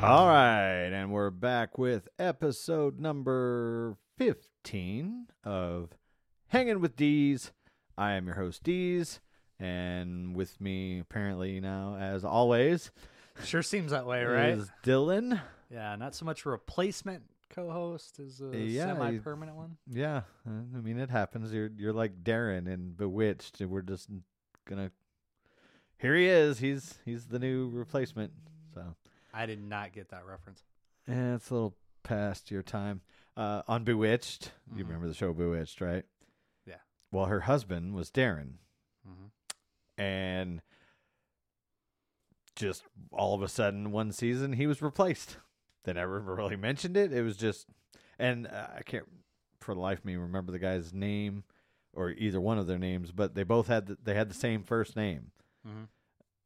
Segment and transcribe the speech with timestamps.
[0.00, 5.90] All right, and we're back with episode number 15 of
[6.48, 7.50] Hanging with D's.
[7.96, 9.18] I am your host, D's,
[9.58, 12.92] and with me, apparently, now, as always,
[13.44, 14.50] Sure seems that way, right?
[14.50, 15.40] is Dylan.
[15.68, 19.76] Yeah, not so much a replacement co-host as a Yeah, semi-permanent one.
[19.90, 21.52] Yeah, I mean, it happens.
[21.52, 24.08] You're, you're like Darrin and Bewitched, and we're just
[24.64, 24.92] gonna.
[25.98, 26.60] Here he is.
[26.60, 28.32] He's he's the new replacement.
[29.38, 30.64] I did not get that reference.
[31.06, 33.02] Yeah, it's a little past your time.
[33.36, 34.88] Uh, on Bewitched, you Mhm.
[34.88, 36.04] remember the show Bewitched, right?
[36.66, 36.80] Yeah.
[37.12, 38.58] Well, her husband was Darrin,
[39.08, 39.30] Mhm.
[39.96, 40.62] and
[42.56, 45.38] just all of a sudden, one season, he was replaced.
[45.84, 47.12] They never really mentioned it.
[47.12, 47.68] It was just,
[48.18, 49.06] and uh, I can't
[49.60, 51.44] for the life of me remember the guy's name
[51.92, 54.62] or either one of their names, but they both had the, they had the same
[54.62, 55.30] first name.
[55.66, 55.88] Mhm.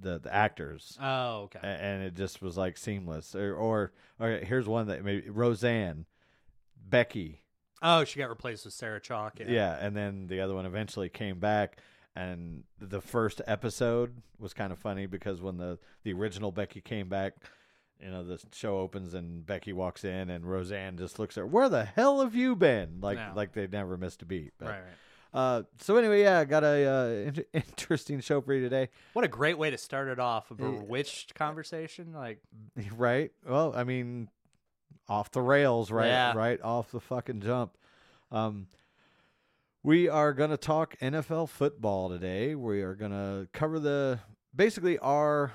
[0.02, 0.98] The the actors.
[1.00, 1.60] Oh, okay.
[1.62, 3.34] And it just was like seamless.
[3.34, 6.06] Or, or okay, here's one that maybe Roseanne,
[6.88, 7.42] Becky,
[7.82, 9.40] oh, she got replaced with Sarah Chalke.
[9.40, 9.46] Yeah.
[9.48, 9.78] yeah.
[9.80, 11.78] and then the other one eventually came back.
[12.14, 17.08] And the first episode was kind of funny because when the the original Becky came
[17.08, 17.34] back,
[17.98, 21.46] you know, the show opens and Becky walks in and Roseanne just looks at her,
[21.46, 22.98] where the hell have you been?
[23.00, 23.32] Like Yeah.
[23.32, 24.52] like they never missed a beat.
[24.58, 24.94] But, Right, right.
[25.34, 28.88] Uh, so anyway, yeah, I got a uh, in- interesting show for you today.
[29.14, 30.50] What a great way to start it off.
[30.50, 30.70] A Yeah.
[30.70, 32.12] bewitched conversation.
[32.12, 32.40] Like,
[32.96, 33.32] right?
[33.48, 34.28] Well, I mean,
[35.08, 36.06] off the rails, right?
[36.08, 36.34] Yeah.
[36.34, 37.76] Right off the fucking jump.
[38.30, 38.66] Um,
[39.82, 42.54] we are going to talk NFL football today.
[42.54, 44.20] We are going to cover the
[44.54, 45.52] basically our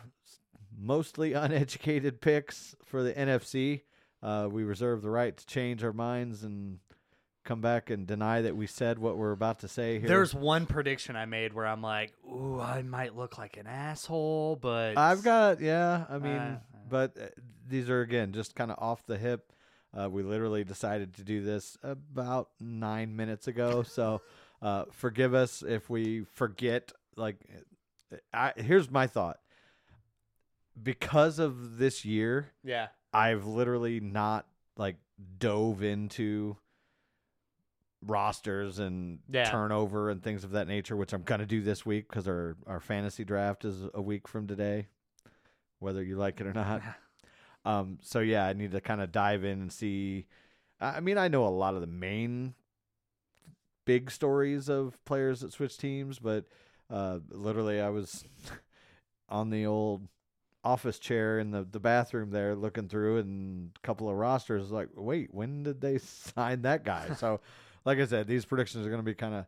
[0.78, 3.82] mostly uneducated picks for the NFC.
[4.22, 6.80] Uh, we reserve the right to change our minds and
[7.48, 10.08] come back and deny that we said what we're about to say here.
[10.08, 14.58] there's one prediction I made where I'm like, "Ooh, I might look like an asshole,"
[14.58, 16.06] but I've got yeah.
[16.10, 16.60] I mean, Uh,
[16.90, 17.26] but uh,
[17.68, 19.54] these are again just kind of off the hip.
[19.98, 24.22] Uh, we literally decided to do this about nine minutes ago, so
[24.62, 26.92] uh, forgive us if we forget.
[27.16, 27.38] Like,
[28.12, 29.40] uh, I, here's my thought:
[30.82, 32.88] because of this year, yeah.
[33.14, 34.98] I've literally not like
[35.40, 36.58] dove into
[38.06, 39.50] rosters and Yeah.
[39.50, 42.80] turnover and things of that nature, which I'm gonna do this week because our our
[42.80, 44.88] fantasy draft is a week from today,
[45.80, 46.82] whether you like it or not.
[47.66, 50.28] um, so yeah, I need to kind of dive in and see.
[50.80, 52.54] I I mean, I know a lot of the main
[53.86, 56.46] big stories of players that switch teams, but
[56.90, 58.24] uh, literally, I was
[59.30, 60.08] on the old
[60.64, 64.90] office chair in the, the bathroom there looking through and a couple of rosters like
[64.96, 65.98] wait when did they
[66.36, 67.40] sign that guy so
[67.88, 69.46] like i said these predictions are going to be kind of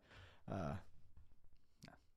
[0.51, 0.73] uh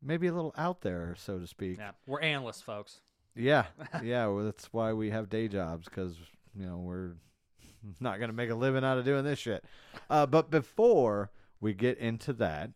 [0.01, 1.91] maybe a little out there so to speak Yeah.
[2.07, 3.01] We're analysts, folks.
[3.35, 3.65] yeah
[4.03, 6.15] yeah well, that's why we have day jobs because
[6.59, 7.13] you know we're
[8.01, 9.65] not going to make a living out of doing this shit
[10.11, 11.31] uh but before
[11.61, 12.71] we get into that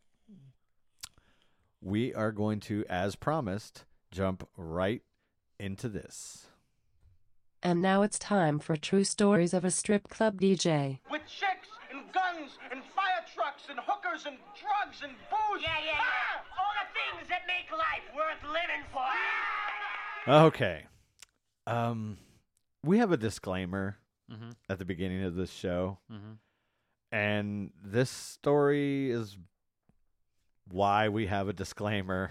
[1.80, 5.02] we are going to as promised jump right
[5.58, 6.46] into this
[7.62, 10.98] And now it's time for true stories of a strip club DJ.
[11.10, 12.85] With chicks and guns and fire trucks
[13.70, 15.62] and hookers and drugs and booze.
[15.62, 16.58] Yeah, yeah, yeah.
[16.58, 20.32] All the things that make life worth living for.
[20.46, 20.84] Okay.
[21.66, 22.18] Um,
[22.84, 23.98] we have a disclaimer
[24.32, 24.50] Mm-hmm.
[24.68, 26.32] at the beginning of this show, Mm-hmm.
[27.12, 29.38] and this story is
[30.68, 32.28] why we have a disclaimer.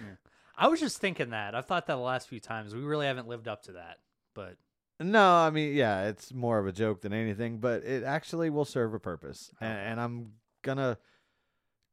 [0.58, 1.56] I was just thinking that.
[1.56, 2.76] I've thought that the last few times.
[2.76, 4.00] We really haven't lived up to that.
[4.34, 4.58] But
[5.00, 8.66] No, I mean, yeah, it's more of a joke than anything, but it actually will
[8.66, 10.32] serve a purpose, and, and I'm
[10.62, 10.98] gonna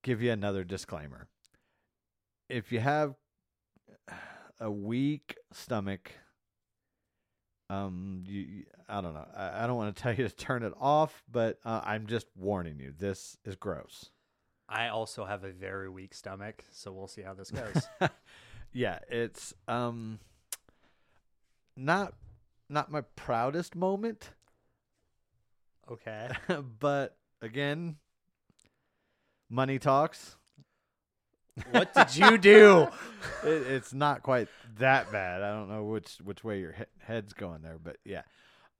[0.02, 1.28] give you another disclaimer.
[2.48, 3.14] If you have
[4.60, 6.12] a weak stomach,
[7.70, 9.26] um, you, I don't know.
[9.34, 12.26] I, I don't want to tell you to turn it off, but uh, I'm just
[12.36, 12.92] warning you.
[12.96, 14.10] This is gross.
[14.68, 17.86] I also have a very weak stomach, so we'll see how this goes.
[18.72, 20.18] yeah, it's um
[21.76, 22.14] not
[22.68, 24.30] not my proudest moment,
[25.90, 26.30] okay.
[26.80, 27.96] but again,
[29.52, 30.36] money talks.
[31.70, 32.88] What did you do?
[33.44, 35.42] It, it's not quite that bad.
[35.42, 38.22] I don't know which which way your he- head's going there, but yeah.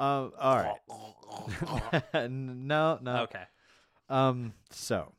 [0.00, 2.02] Um, all right.
[2.30, 3.16] No, no.
[3.22, 3.42] Okay.
[4.08, 5.12] Um, so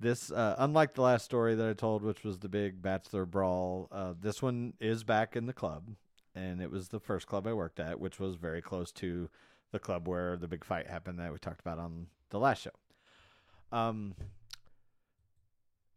[0.00, 3.88] this, uh, unlike the last story that I told, which was the big bachelor brawl,
[3.92, 5.90] uh, this one is back in the club,
[6.34, 9.30] and it was the first club I worked at, which was very close to
[9.72, 12.70] the club where the big fight happened that we talked about on the last show.
[13.72, 14.14] Um,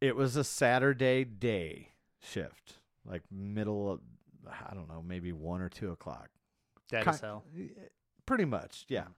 [0.01, 2.73] it was a Saturday day shift,
[3.05, 3.99] like middle of,
[4.47, 6.29] I don't know, maybe one or two o'clock.
[6.89, 7.44] Dead as hell.
[8.25, 9.01] Pretty much, yeah.
[9.01, 9.13] Mm.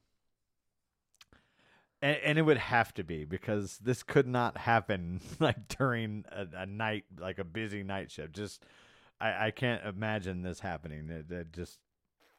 [2.02, 6.48] And, and it would have to be because this could not happen like during a,
[6.62, 8.34] a night, like a busy night shift.
[8.34, 8.64] Just,
[9.20, 11.10] I, I can't imagine this happening.
[11.10, 11.80] It, it just,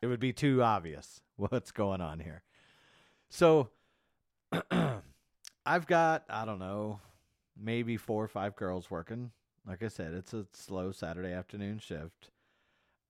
[0.01, 2.43] it would be too obvious what's going on here.
[3.29, 3.69] So,
[5.67, 7.01] I've got, I don't know,
[7.61, 9.33] maybe four or five girls working.
[9.67, 12.31] Like I said, it's a slow Saturday afternoon shift.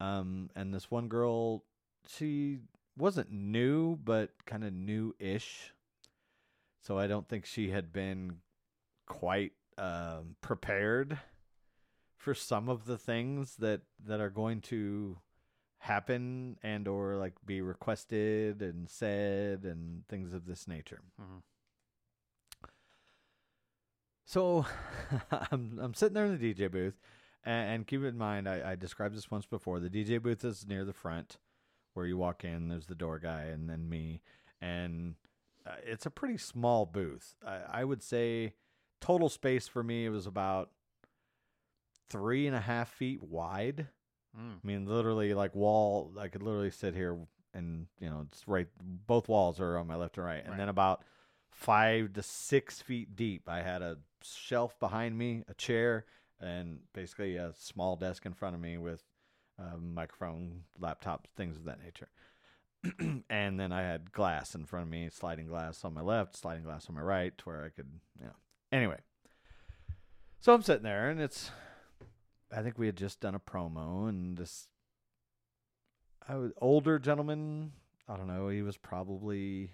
[0.00, 1.64] Um, and this one girl,
[2.08, 2.58] she
[2.96, 5.72] wasn't new, but kind of new-ish.
[6.82, 8.38] So I don't think she had been
[9.06, 11.18] quite um, prepared
[12.16, 15.18] for some of the things that that are going to
[15.78, 21.00] happen and or like be requested and said and things of this nature.
[21.20, 21.42] Mhm.
[24.30, 24.64] So
[25.50, 26.94] I'm I'm sitting there in the DJ booth,
[27.44, 29.80] and, and keep in mind I, I described this once before.
[29.80, 31.38] The DJ booth is near the front,
[31.94, 32.68] where you walk in.
[32.68, 34.22] There's the door guy, and then me,
[34.60, 35.16] and
[35.66, 37.34] uh, it's a pretty small booth.
[37.44, 38.54] I, I would say
[39.00, 40.70] total space for me it was about
[42.08, 43.88] three and a half feet wide.
[44.38, 44.58] Mm.
[44.62, 46.12] I mean, literally like wall.
[46.20, 47.18] I could literally sit here,
[47.52, 48.68] and you know, it's right.
[48.80, 50.58] Both walls are on my left and right, and Right.
[50.58, 51.02] then about
[51.50, 53.48] five to six feet deep.
[53.48, 56.04] I had a shelf behind me, a chair,
[56.40, 59.02] and basically a small desk in front of me with
[59.58, 62.08] a microphone, laptop, things of that nature.
[63.30, 66.64] and then I had glass in front of me, sliding glass on my left, sliding
[66.64, 67.88] glass on my right, to where I could,
[68.18, 68.36] you know.
[68.72, 68.98] Anyway,
[70.40, 71.50] so I'm sitting there, and it's,
[72.54, 74.68] I think we had just done a promo, and this,
[76.26, 77.72] I was older gentleman.
[78.08, 78.48] I don't know.
[78.48, 79.72] He was probably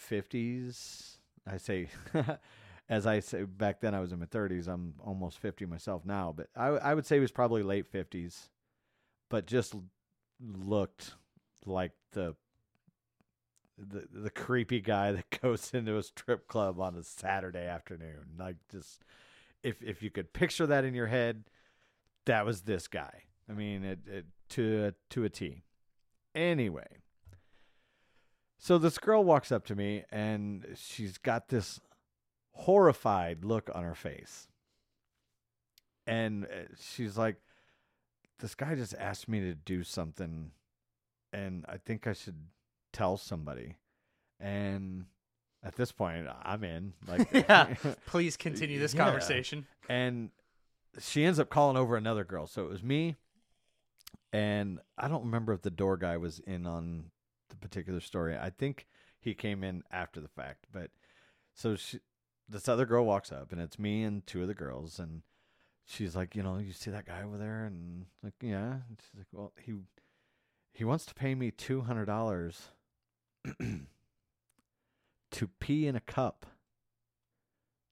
[0.00, 1.16] 50s.
[1.46, 1.88] I say,
[2.88, 4.68] as I say back then, I was in my 30s.
[4.68, 8.48] I'm almost 50 myself now, but I I would say he was probably late 50s,
[9.28, 9.74] but just
[10.40, 11.14] looked
[11.66, 12.34] like the
[13.78, 18.36] the the creepy guy that goes into a strip club on a Saturday afternoon.
[18.38, 19.04] Like just
[19.62, 21.44] if if you could picture that in your head,
[22.26, 23.24] that was this guy.
[23.48, 25.62] I mean, it, it to to a T.
[26.34, 26.99] Anyway,
[28.62, 31.80] so this girl walks up to me and she's got this
[32.52, 34.46] horrified look on her face.
[36.06, 36.48] And uh,
[36.80, 37.36] she's like,
[38.40, 40.50] This guy just asked me to do something,
[41.32, 42.46] and I think I should
[42.92, 43.76] tell somebody.
[44.40, 45.04] And
[45.62, 46.94] at this point, I'm in.
[47.06, 47.74] Like, yeah.
[48.06, 49.04] Please continue this Yeah.
[49.04, 49.66] conversation.
[49.88, 50.30] and
[50.98, 52.46] she ends up calling over another girl.
[52.48, 53.14] So it was me,
[54.32, 57.10] and I don't remember if the door guy was in on
[57.60, 58.36] particular story.
[58.36, 58.86] I think
[59.20, 60.90] he came in after the fact, but
[61.54, 62.00] so she,
[62.48, 65.22] this other girl walks up, and it's me and two of the girls, and
[65.86, 68.72] she's like, you know, you see that guy over there, and like, yeah.
[68.88, 69.74] And she's like, well, he
[70.72, 72.70] he wants to pay me two hundred dollars
[75.30, 76.46] to pee in a cup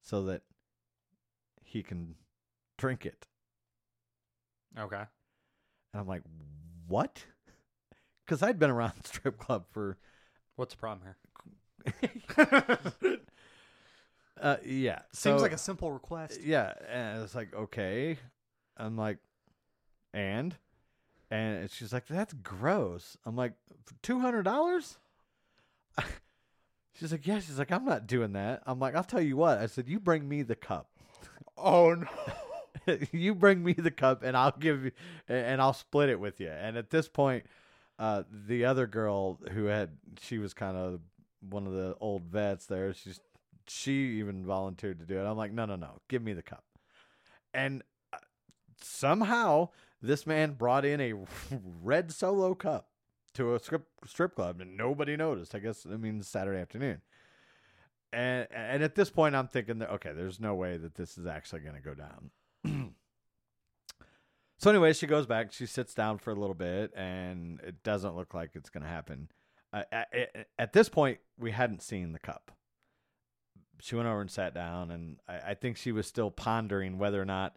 [0.02, 0.42] so that
[1.62, 2.14] he can
[2.78, 3.26] drink it.
[4.78, 5.04] Okay.
[5.92, 6.22] And I'm like,
[6.86, 7.24] what?
[8.28, 9.96] Because I'd been around the strip club for,
[10.56, 12.10] What's the problem here?
[14.42, 14.98] uh, yeah.
[15.12, 16.40] Seems so- like a simple request.
[16.42, 18.18] Yeah, and it's like okay.
[18.76, 19.18] I'm like,
[20.12, 20.56] and,
[21.30, 23.16] and she's like, that's gross.
[23.24, 23.52] I'm like,
[24.02, 24.98] two hundred dollars.
[26.94, 27.38] She's like, yeah.
[27.38, 28.64] She's like, I'm not doing that.
[28.66, 29.58] I'm like, I'll tell you what.
[29.58, 30.90] I said, you bring me the cup.
[31.56, 32.96] Oh no.
[33.12, 34.90] you bring me the cup and I'll give you
[35.28, 36.50] and I'll split it with you.
[36.50, 37.44] And at this point,
[37.98, 39.90] uh, the other girl who had
[40.20, 41.00] she was kind of
[41.40, 42.92] one of the old vets there.
[42.94, 43.20] She's
[43.66, 45.24] she even volunteered to do it.
[45.24, 46.64] I'm like, no, no, no, give me the cup.
[47.52, 48.18] And uh,
[48.80, 51.14] somehow this man brought in a
[51.82, 52.88] red solo cup
[53.34, 55.54] to a strip strip club and nobody noticed.
[55.54, 57.00] I guess I mean Saturday afternoon.
[58.12, 61.26] and and at this point, I'm thinking that okay, there's no way that this is
[61.26, 62.94] actually going to go down.
[64.58, 65.52] so anyway, she goes back.
[65.52, 68.88] She sits down for a little bit, and it doesn't look like it's going to
[68.88, 69.28] happen.
[69.72, 72.50] Uh, at, at- this point, we hadn't seen the cup.
[73.80, 77.20] She went over and sat down, and I, I think she was still pondering whether
[77.20, 77.56] or not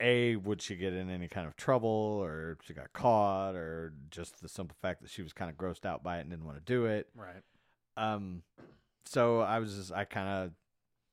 [0.00, 4.42] a would she get in any kind of trouble, or she got caught, or just
[4.42, 6.58] the simple fact that she was kind of grossed out by it and didn't want
[6.58, 7.08] to do it.
[7.16, 7.42] Right.
[7.96, 8.42] Um,
[9.06, 10.50] so I was just I kind of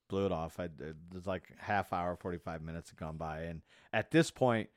[0.09, 0.59] blew it off.
[0.59, 3.61] I it was like half hour, forty five minutes had gone by, and
[3.93, 4.69] at this point,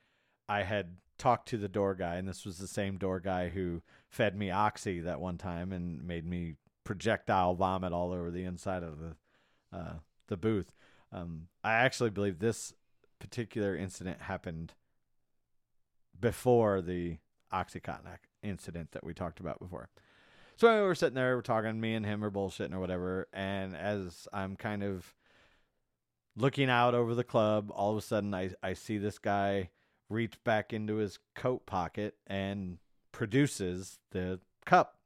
[0.48, 3.82] I had talked to the door guy, and this was the same door guy who
[4.08, 8.82] fed me oxy that one time and made me projectile vomit all over the inside
[8.82, 9.16] of the
[9.72, 9.94] uh,
[10.28, 10.72] the booth.
[11.12, 12.72] Um, I actually believe this
[13.18, 14.74] particular incident happened
[16.18, 17.18] before the
[17.52, 19.88] OxyContin incident that we talked about before.
[20.56, 23.28] So anyway, we're sitting there, we're talking, me and him are bullshitting or whatever.
[23.32, 25.14] And as I'm kind of
[26.36, 29.70] looking out over the club, all of a sudden I, I see this guy
[30.14, 32.78] reach back into his coat pocket and
[33.12, 34.98] produces the cup.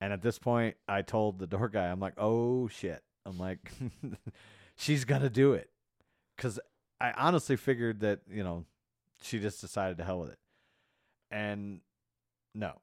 [0.00, 3.02] And at this point, I told the door guy, I'm like, oh shit.
[3.24, 3.72] I'm like,
[4.76, 5.70] she's going to do it.
[6.36, 6.58] Because
[7.00, 8.64] I honestly figured that, you know,
[9.22, 10.38] she just decided to hell with it.
[11.30, 11.80] And
[12.54, 12.80] no,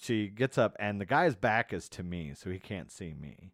[0.00, 3.52] she gets up and the guy's back is to me so he can't see me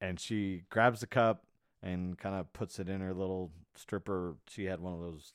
[0.00, 1.44] and she grabs the cup
[1.82, 5.32] and kind of puts it in her little stripper she had one of those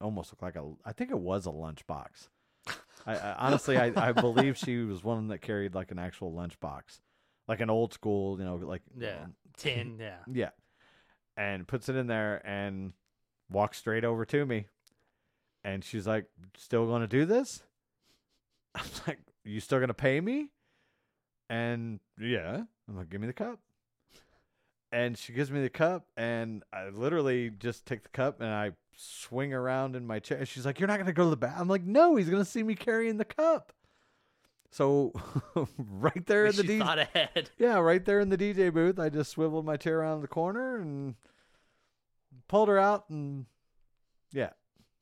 [0.00, 2.28] almost looked like a i think it was a lunchbox
[3.06, 7.00] I, I honestly I, I believe she was one that carried like an actual lunchbox
[7.46, 9.24] like an old school you know like Yeah.
[9.24, 9.96] Um, tin.
[10.00, 10.18] Yeah.
[10.30, 10.50] yeah
[11.36, 12.92] and puts it in there and
[13.50, 14.66] walks straight over to me
[15.64, 16.26] and she's like
[16.56, 17.62] still going to do this
[18.74, 20.50] i'm like you still going to pay me
[21.48, 23.58] and yeah i'm like give me the cup
[24.92, 28.70] and she gives me the cup and i literally just take the cup and i
[29.00, 31.54] swing around in my chair she's like you're not going to go to the bath
[31.56, 33.72] i'm like no he's going to see me carrying the cup
[34.70, 35.12] so
[35.78, 37.50] right there in the she DJ thought ahead.
[37.58, 38.98] yeah, right there in the DJ booth.
[38.98, 41.14] I just swiveled my chair around the corner and
[42.48, 43.46] pulled her out and
[44.32, 44.50] yeah,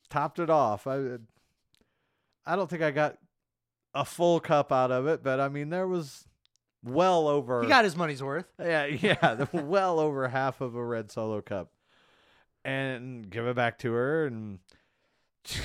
[0.09, 0.87] topped it off.
[0.87, 1.17] I
[2.45, 3.19] I don't think I got
[3.93, 6.27] a full cup out of it, but I mean there was
[6.85, 8.47] well over He got his money's worth.
[8.61, 11.71] yeah, yeah, well over half of a red solo cup.
[12.67, 14.59] And give it back to her and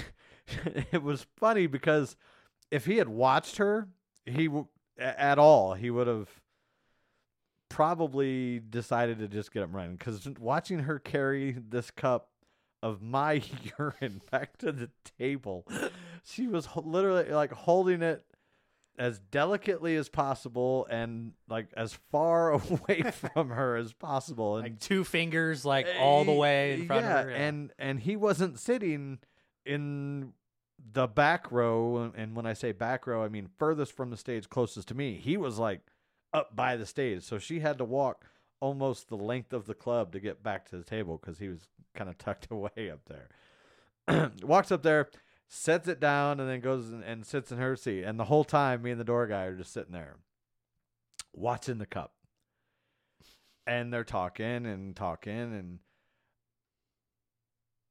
[0.92, 2.16] it was funny because
[2.70, 3.88] if he had watched her,
[4.26, 4.68] he w-
[5.00, 6.30] at all, he would have
[7.70, 12.30] probably decided to just get him running cuz watching her carry this cup
[12.84, 13.42] of my
[13.80, 15.66] urine back to the table,
[16.24, 18.26] she was literally like holding it
[18.98, 24.58] as delicately as possible and like as far away from her as possible.
[24.58, 27.32] And Like two fingers, like eh, all the way in front yeah, of her.
[27.32, 29.20] and and he wasn't sitting
[29.66, 30.34] in
[30.94, 34.50] the back row and when I say back row I mean furthest from the stage
[34.50, 35.16] closest to me.
[35.16, 35.82] He was like
[36.34, 38.26] up by the stage so she had to walk
[38.60, 41.68] almost the length of the club to get back to the table cuz he was
[41.96, 43.30] kind of tucked away up there.
[44.44, 45.10] Walks up there
[45.54, 48.46] sets it down and then goes and, and sits in her seat and the whole
[48.46, 50.16] time me and the door guy are just sitting there
[51.34, 52.14] watching the cup
[53.68, 55.80] and they're talking and talking and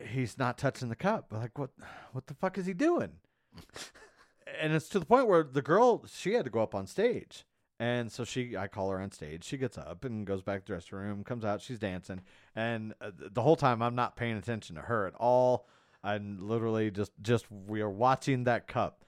[0.08, 1.26] he's not touching the cup.
[1.30, 1.70] We're Like what
[2.12, 3.12] what the fuck is he doing?
[4.60, 7.44] and it's to the point where the girl she had to go up on stage.
[7.78, 9.44] And so she I call her on stage.
[9.44, 12.22] She gets up and goes back to the dressing room, comes out, she's dancing.
[12.56, 15.68] And uh, the whole time I'm not paying attention to her at all.
[16.02, 19.04] I'm literally just just we are watching that cup.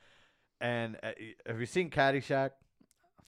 [0.61, 1.11] And uh,
[1.47, 2.51] have you seen Caddyshack?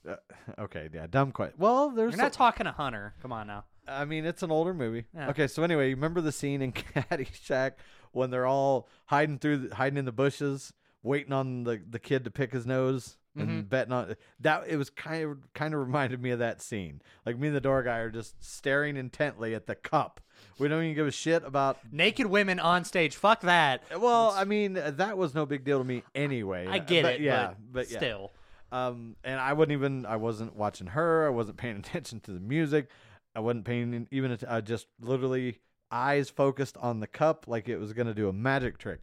[0.09, 0.17] Uh,
[0.59, 1.57] okay, yeah, dumb question.
[1.59, 3.15] Well, there's You're not talking to Hunter.
[3.23, 3.65] Come on now.
[3.89, 5.05] I mean, it's an older movie.
[5.15, 5.31] Yeah.
[5.31, 7.73] Okay, so anyway, you remember the scene in Caddyshack
[8.13, 12.25] when they're all hiding through, the, hiding in the bushes, waiting on the, the kid
[12.25, 13.69] to pick his nose and Mhm.
[13.69, 14.65] betting on that.
[14.69, 17.03] It was kind of kind of reminded me of that scene.
[17.27, 20.21] Like me and the door guy are just staring intently at the cup.
[20.59, 21.79] We don't even give a shit about.
[21.91, 23.17] Naked women on stage.
[23.17, 23.83] Fuck that.
[23.99, 26.67] Well, I mean, that was no big deal to me anyway.
[26.69, 27.21] I get But it.
[27.23, 27.99] Yeah, but, but yeah.
[27.99, 28.33] still.
[28.73, 31.27] Um, and I wouldn't even I wasn't watching her.
[31.27, 32.89] I wasn't paying attention to the music.
[33.35, 34.37] I wasn't paying even.
[34.49, 35.61] I just literally
[35.91, 39.01] eyes focused on the cup like it was gonna do a magic trick.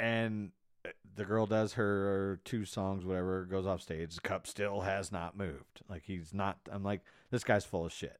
[0.00, 0.50] And
[0.84, 4.14] uh, the girl does her two songs, whatever, goes off stage.
[4.16, 5.82] The cup still has not moved.
[5.88, 6.58] Like he's not.
[6.70, 8.18] I'm like this guy's full of shit.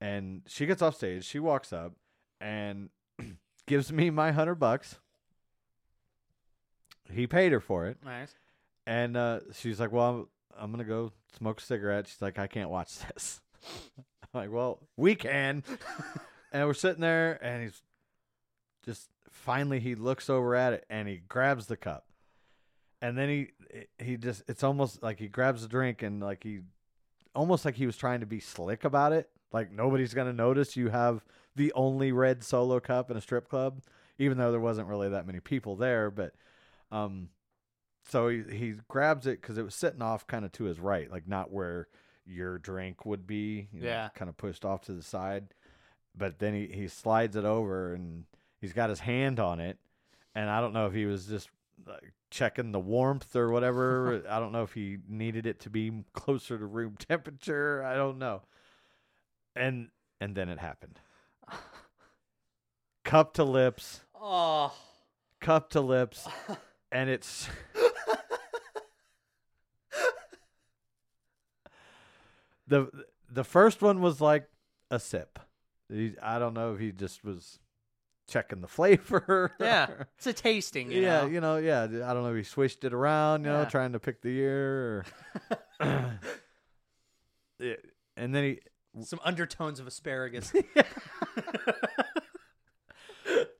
[0.00, 1.24] And she gets off stage.
[1.24, 1.92] She walks up
[2.40, 2.90] and
[3.66, 4.98] gives me my hundred bucks.
[7.10, 7.98] He paid her for it.
[8.04, 8.34] Nice.
[8.86, 12.46] And uh, she's like, "Well, I'm, I'm gonna go smoke a cigarette." She's like, "I
[12.46, 13.40] can't watch this."
[14.22, 15.62] I'm like, well, we can.
[16.52, 17.82] and we're sitting there, and he's
[18.84, 22.06] just finally he looks over at it and he grabs the cup,
[23.00, 23.48] and then he
[24.02, 26.60] he just it's almost like he grabs the drink and like he
[27.34, 29.30] almost like he was trying to be slick about it.
[29.52, 31.24] Like nobody's gonna notice you have
[31.56, 33.82] the only red solo cup in a strip club,
[34.18, 36.10] even though there wasn't really that many people there.
[36.10, 36.34] But
[36.92, 37.30] um,
[38.08, 41.10] so he he grabs it because it was sitting off kind of to his right,
[41.10, 41.88] like not where
[42.26, 43.68] your drink would be.
[43.72, 44.08] You know, Yeah.
[44.14, 45.54] kind of pushed off to the side.
[46.16, 48.24] But then he he slides it over and
[48.60, 49.78] he's got his hand on it,
[50.34, 51.48] and I don't know if he was just
[51.86, 54.22] like, checking the warmth or whatever.
[54.28, 57.82] I don't know if he needed it to be closer to room temperature.
[57.84, 58.42] I don't know.
[59.58, 59.88] And
[60.20, 61.00] and then it happened.
[63.04, 64.72] Cup to lips, Oh.
[65.40, 66.28] cup to lips,
[66.92, 67.48] and it's
[72.66, 72.90] the
[73.30, 74.48] the first one was like
[74.90, 75.38] a sip.
[75.88, 77.58] He, I don't know if he just was
[78.28, 79.52] checking the flavor.
[79.58, 79.88] Yeah.
[80.18, 81.26] It's a tasting, you yeah, know?
[81.28, 81.84] you know, yeah.
[81.84, 85.04] I don't know if he swished it around, you know, trying to pick the ear.
[85.80, 86.10] Or...
[87.60, 87.74] Yeah,
[88.16, 88.60] and then he
[89.02, 90.52] Some undertones of asparagus.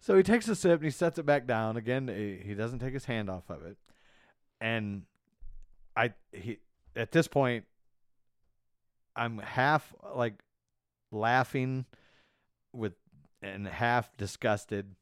[0.08, 1.76] So he takes a sip and he sets it back down.
[1.76, 3.76] Again, he he doesn't take his hand off of it.
[4.58, 5.02] And
[5.94, 6.60] I he
[6.96, 7.66] at this point
[9.14, 10.40] I'm half like
[11.10, 11.84] laughing
[12.72, 12.94] with
[13.42, 14.94] and half disgusted.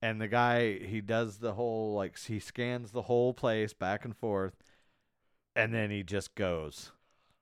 [0.00, 4.16] And the guy he does the whole like he scans the whole place back and
[4.16, 4.54] forth
[5.56, 6.92] and then he just goes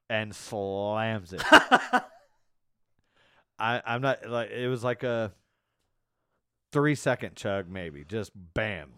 [0.09, 1.43] and slams it.
[3.59, 5.33] I I'm not like it was like a
[6.73, 8.93] three second chug maybe just bam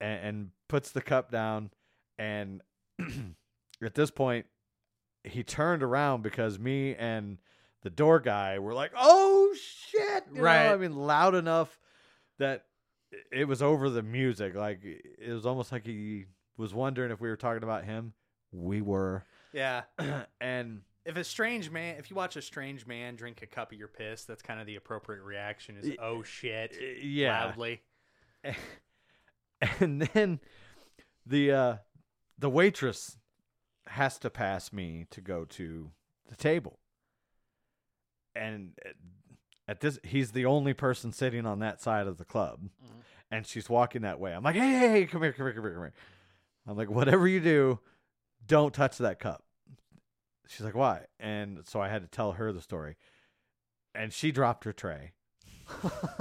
[0.00, 1.70] and, and puts the cup down
[2.18, 2.60] and
[3.82, 4.46] at this point
[5.24, 7.38] he turned around because me and
[7.82, 9.52] the door guy were like oh
[9.90, 10.68] shit you know, Right.
[10.68, 11.80] i mean loud enough
[12.38, 12.64] that
[13.32, 16.26] it was over the music like it was almost like he
[16.56, 18.12] was wondering if we were talking about him
[18.54, 19.82] we were yeah.
[20.40, 23.78] and If a strange man, if you watch a strange man drink a cup of
[23.78, 27.82] your piss, that's kind of the appropriate reaction is, oh shit, yeah loudly.
[29.80, 30.40] and then
[31.26, 31.76] the uh
[32.38, 33.16] the waitress
[33.86, 35.90] has to pass me to go to
[36.28, 36.78] the table
[38.34, 38.94] and at-
[39.66, 43.02] at this he's the only person sitting on that side of the club Mhm.
[43.30, 45.64] and she's walking that way i'm like hey, hey hey come here come here come
[45.64, 45.92] here come here
[46.66, 47.78] i'm like whatever you do
[48.46, 49.44] don't touch that cup
[50.46, 52.96] she's like why and so i had to tell her the story
[53.94, 55.12] and she dropped her tray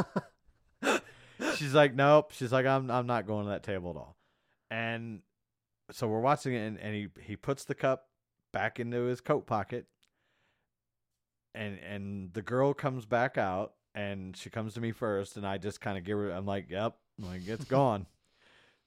[1.55, 2.31] she's like, nope.
[2.33, 4.17] She's like, I'm I'm not going to that table at all.
[4.69, 5.21] And
[5.91, 8.07] so we're watching it, and, and he he puts the cup
[8.51, 9.85] back into his coat pocket,
[11.53, 15.57] and and the girl comes back out, and she comes to me first, and I
[15.57, 16.31] just kind of give her.
[16.31, 18.07] I'm like, yep, I'm like it's gone.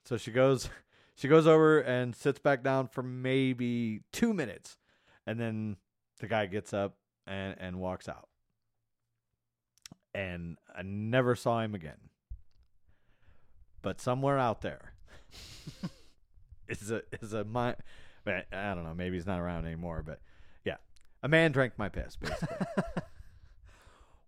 [0.05, 0.69] so she goes,
[1.17, 4.77] she goes over and sits back down for maybe two minutes,
[5.25, 5.75] and then
[6.19, 8.29] the guy gets up and and walks out.
[10.13, 12.07] And I never saw him again
[13.87, 14.93] but somewhere out there
[16.67, 17.75] is a is a my
[18.25, 20.19] I don't know, maybe he's not around anymore, but
[20.65, 20.75] yeah.
[21.23, 22.57] A man drank my piss, basically.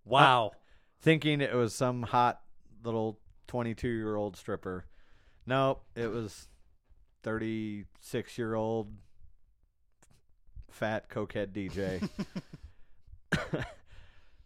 [0.05, 0.53] Wow.
[1.01, 2.39] thinking it was some hot
[2.83, 4.85] little twenty two year old stripper.
[5.45, 6.47] Nope, it was
[7.23, 8.93] thirty six year old
[10.71, 12.07] fat cokehead DJ.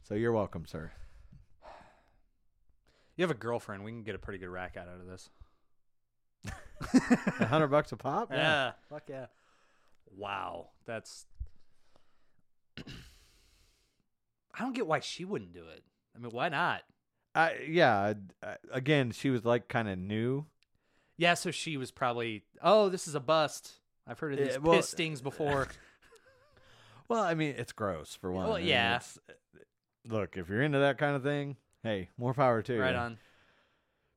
[0.04, 0.92] so you're welcome, sir.
[3.16, 3.84] You have a girlfriend.
[3.84, 5.30] We can get a pretty good rack out of this.
[7.40, 8.32] A hundred bucks a pop?
[8.32, 8.72] Yeah.
[8.90, 9.28] Fuck yeah.
[10.18, 10.70] Wow.
[10.86, 11.26] That's.
[12.78, 15.84] I don't get why she wouldn't do it.
[16.16, 16.82] I mean, why not?
[17.36, 18.14] I, yeah.
[18.44, 20.46] I, again, she was like kind of new.
[21.17, 23.73] Yeah, so she was probably, oh, this is a bust.
[24.08, 24.82] I've heard of these Yeah, well-
[25.23, 25.67] before.
[27.10, 28.45] Well, I mean, it's gross for one.
[28.45, 28.95] Well, I mean, yeah.
[28.95, 29.19] it's-
[30.08, 32.82] look, if you're into that kind of thing, hey, more power to you.
[32.82, 33.19] right on.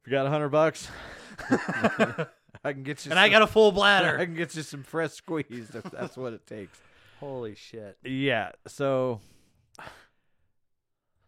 [0.00, 0.88] If you got a hundred bucks,
[1.50, 3.10] I can get you.
[3.10, 4.16] And I some- got a full I bladder.
[4.24, 6.78] can get you some fresh squeezed if that's what it takes.
[7.18, 7.98] Holy shit.
[8.04, 8.52] Yeah.
[8.68, 9.20] So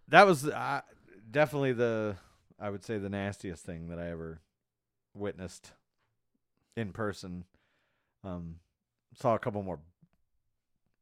[0.09, 0.81] that was uh,
[1.31, 2.16] definitely the,
[2.59, 4.40] I would say, the nastiest thing that I ever
[5.18, 5.72] witnessed
[6.76, 7.44] in person.
[8.24, 8.57] Um,
[9.14, 9.81] saw a couple more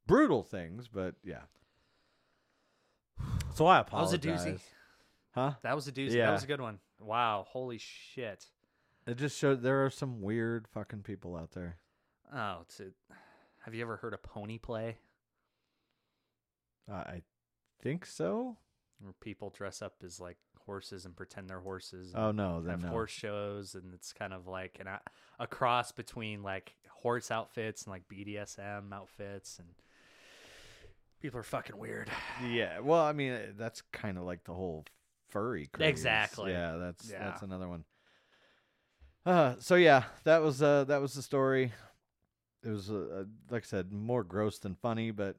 [0.06, 1.42] brutal things, but yeah.
[3.54, 4.20] So I apologize.
[4.20, 4.60] That was a doozy.
[5.34, 5.52] Huh?
[5.62, 6.12] That was a doozy.
[6.12, 6.26] Yeah.
[6.26, 6.78] That was a good one.
[7.00, 7.46] Wow.
[7.48, 8.46] Holy shit.
[9.06, 11.76] It just showed there are some weird fucking people out there.
[12.34, 12.86] Oh, it's a,
[13.64, 14.96] have you ever heard of pony play?
[16.90, 17.22] I
[17.80, 18.56] think so.
[19.00, 22.12] where people dress up as like horses and pretend they're horses.
[22.14, 22.88] Oh no, then have no.
[22.88, 24.86] horse shows, and it's kind of like an,
[25.38, 29.68] a- cross between like horse outfits and like BDSM outfits, and
[31.20, 32.10] people are fucking weird.
[32.46, 34.84] Yeah, well, I mean, that's kind of like the whole
[35.28, 35.68] furry.
[35.72, 35.88] Craze.
[35.88, 36.52] Exactly.
[36.52, 37.24] Yeah, that's Yeah.
[37.24, 37.84] that's another one.
[39.24, 41.72] Uh, so yeah, that was uh that was the story.
[42.62, 45.36] It was uh, uh, like I said, more gross than funny, but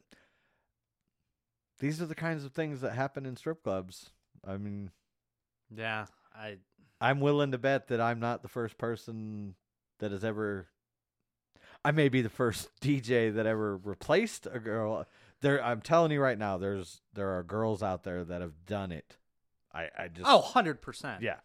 [1.79, 4.09] these are the kinds of things that happen in strip clubs.
[4.45, 4.91] I mean,
[5.75, 6.57] Yeah, I
[6.99, 9.55] I'm willing to bet that I'm not the first person
[9.99, 10.67] that has ever.
[11.85, 15.05] I may be the first DJ that ever replaced a girl.
[15.41, 18.91] There, I'm telling you right now, there's there are girls out there that have done
[18.91, 19.17] it.
[19.73, 21.21] I, I just oh, 100 percent.
[21.21, 21.37] yeah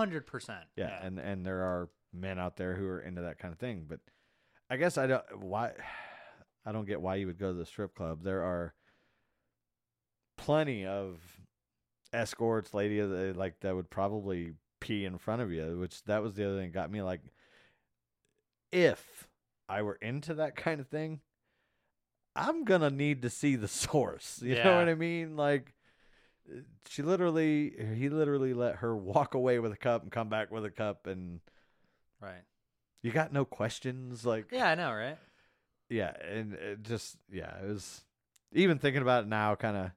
[0.00, 0.64] hundred percent.
[0.76, 3.84] yeah, and and there are men out there who are into that kind of thing.
[3.88, 4.00] But
[4.68, 5.72] I guess I don't why
[6.66, 8.22] I don't get why you would go to the strip club.
[8.22, 8.74] There are
[10.36, 11.20] plenty of
[12.12, 15.78] escorts, lady uh, like that would probably pee in front of you.
[15.78, 17.20] Which that was the other thing that got me like,
[18.72, 19.28] if
[19.68, 21.20] I were into that kind of thing,
[22.36, 24.40] I'm gonna need to see the source.
[24.42, 25.36] You know what I mean?
[25.36, 25.74] Like
[26.50, 30.50] uh, she literally he literally let her walk away with a cup and come back
[30.50, 31.40] with a cup and
[32.20, 32.42] right.
[33.02, 35.18] you got no questions like Yeah, I know, right?
[35.88, 38.02] yeah and it just yeah it was
[38.52, 39.90] even thinking about it now kind of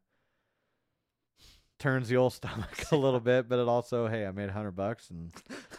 [1.84, 4.72] turns the old stomach a little bit but it also hey i made a hundred
[4.72, 5.32] bucks and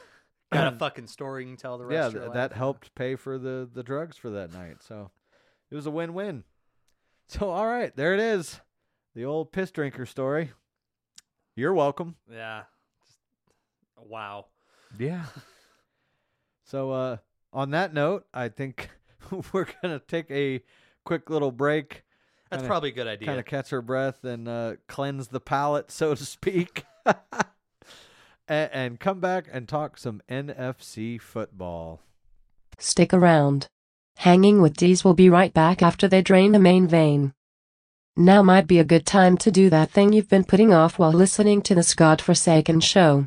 [0.52, 2.50] Got a fucking story you can tell the rest yeah of your th- life.
[2.50, 5.10] that helped pay for the the drugs for that night so
[5.70, 6.44] it was a win-win
[7.28, 8.60] so all right there it is
[9.14, 10.50] the old piss drinker story
[11.56, 12.64] you're welcome Yeah.
[13.06, 13.18] Just,
[14.10, 14.46] wow.
[14.98, 15.24] Yeah.
[16.64, 17.16] so uh
[17.52, 18.90] on that note, I think
[19.52, 20.60] we're gonna take a
[21.04, 22.03] quick little break.
[22.54, 23.26] That's Kinda- probably a good idea.
[23.26, 29.00] Kind of catch her breath and uh, cleanse the palate, so to speak, and, and
[29.00, 32.00] come back and talk some NFC football.
[32.78, 33.66] Stick around.
[34.18, 37.34] Hanging with D's will be right back after they drain the main vein.
[38.16, 41.10] Now might be a good time to do that thing you've been putting off while
[41.12, 43.26] listening to this godforsaken show.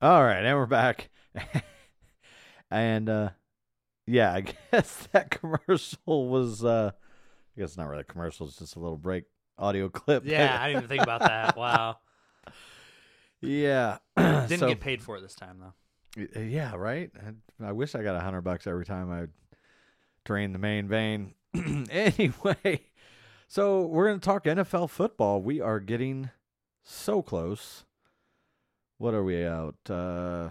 [0.00, 1.10] All right, and we're back.
[2.70, 3.30] and uh
[4.06, 4.40] yeah, I
[4.72, 6.92] guess that commercial was uh
[7.56, 9.24] I guess it's not really a commercial, it's just a little break
[9.58, 10.24] audio clip.
[10.26, 11.56] yeah, I didn't even think about that.
[11.56, 11.98] Wow.
[13.40, 13.98] Yeah.
[14.16, 15.72] Didn't So- get paid for it this time though.
[16.40, 17.10] Yeah, right.
[17.60, 19.26] I, I wish I got a hundred bucks every time I
[20.24, 21.34] drain the main vein.
[21.90, 22.82] anyway,
[23.48, 25.40] so we're gonna talk NFL football.
[25.42, 26.30] We are getting
[26.84, 27.84] so close.
[28.98, 29.74] What are we out?
[29.88, 30.50] Uh,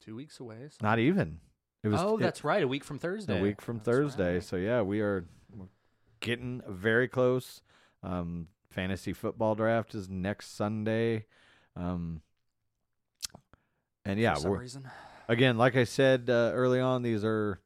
[0.00, 0.68] Two weeks away.
[0.70, 1.40] so- not even.
[1.82, 2.00] It was.
[2.00, 2.62] oh, it- that's right.
[2.62, 3.38] A week from Thursday.
[3.38, 4.34] a week from That's Thursday.
[4.34, 4.42] right.
[4.44, 5.24] So yeah, we are
[6.20, 7.62] getting very close.
[8.02, 11.26] Um, fantasy football draft is next Sunday.
[11.76, 12.22] Um,
[14.04, 14.88] and yeah, we're, reason.
[15.28, 17.60] again, like I said uh, early on, these are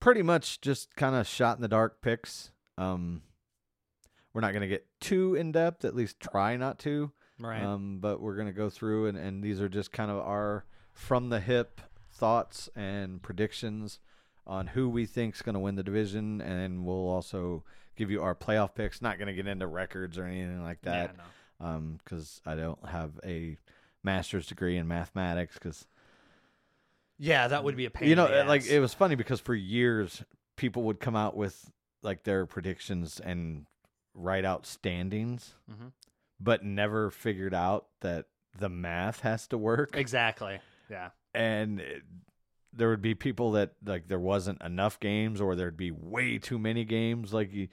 [0.00, 2.50] pretty much just kind of shot in the dark picks.
[2.78, 3.22] Um,
[4.32, 7.12] we're not going to get too in depth, at least try not to.
[7.38, 7.62] Right.
[7.62, 10.64] Um, but we're going to go through, and, and these are just kind of our
[10.92, 11.80] from the hip
[12.14, 13.98] thoughts and predictions
[14.46, 17.64] on who we think's going to win the division, and we'll also
[17.96, 19.00] give you our playoff picks.
[19.02, 21.22] Not going to get into records or anything like that Yeah,
[21.60, 21.66] no.
[21.66, 23.56] um because I don't have a
[24.02, 25.86] master's degree in mathematics because
[27.18, 28.08] Yeah, that would be a pain.
[28.08, 30.22] you know like it was funny because for years
[30.56, 31.70] people would come out with
[32.02, 33.66] like their predictions and
[34.14, 35.92] write out standings Mhm.
[36.38, 38.26] but never figured out that
[38.58, 40.60] the math has to work exactly.
[40.90, 41.10] Yeah.
[41.34, 42.02] And it-
[42.76, 46.58] there would be people that like there wasn't enough games or there'd be way too
[46.58, 47.68] many games like you,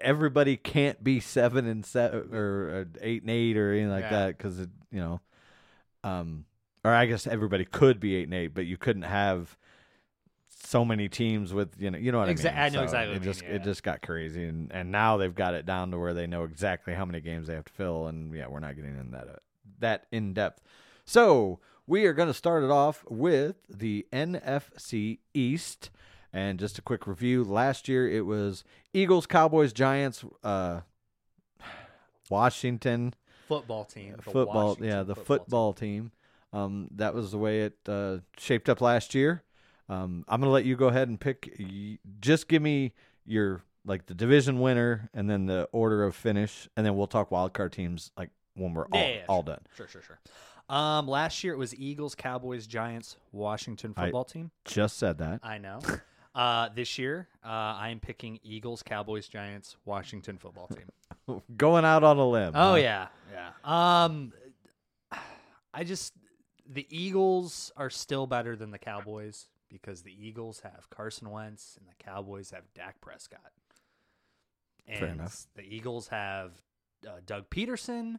[0.00, 4.10] everybody can't be seven and seven or uh, eight and eight or anything like Yeah.
[4.10, 5.20] that because it you know
[6.04, 6.44] um
[6.84, 9.56] or i guess everybody could be eight and eight but you couldn't have
[10.48, 12.82] so many teams with you know you know what Exa- i mean I know So
[12.84, 13.48] exactly it you mean, just yeah.
[13.48, 16.44] it just got crazy and and now they've got it down to where they know
[16.44, 19.28] exactly how many games they have to fill and yeah we're not getting in that
[19.28, 19.36] uh,
[19.80, 20.62] that in depth
[21.04, 25.90] so we are going to start it off with the NFC East.
[26.32, 27.44] And just a quick review.
[27.44, 30.80] Last year it was Eagles, Cowboys, Giants, uh,
[32.30, 33.14] Washington
[33.48, 34.16] Football team.
[34.20, 34.68] football.
[34.70, 36.10] Washington Yeah, the football football team.
[36.52, 39.42] Um, that was the way it uh, shaped up last year.
[39.88, 41.56] Um, I'm going to let you go ahead and pick.
[42.20, 42.92] Just give me
[43.24, 47.30] your like the division winner and then the order of finish, and then we'll talk
[47.30, 49.54] wild card teams like when we're all, Yeah, yeah, all sure.
[49.54, 49.60] done.
[49.76, 50.18] Sure, sure, sure.
[50.68, 54.50] Um, last year it was Eagles, Cowboys, Giants, Washington football team.
[54.64, 55.40] Just said that.
[55.42, 55.80] I know.
[56.36, 61.40] Uh, this year, uh, I am picking Eagles, Cowboys, Giants, Washington football team.
[61.56, 62.52] Going out on a limb.
[62.54, 62.74] Oh huh?
[62.74, 63.52] yeah, yeah.
[63.64, 64.34] Um,
[65.72, 66.12] I just
[66.68, 71.88] the Eagles are still better than the Cowboys because the Eagles have Carson Wentz and
[71.88, 73.40] the Cowboys have Dak Prescott.
[74.86, 75.46] And Fair enough.
[75.54, 76.52] The Eagles have
[77.06, 78.16] uh, Doug Pederson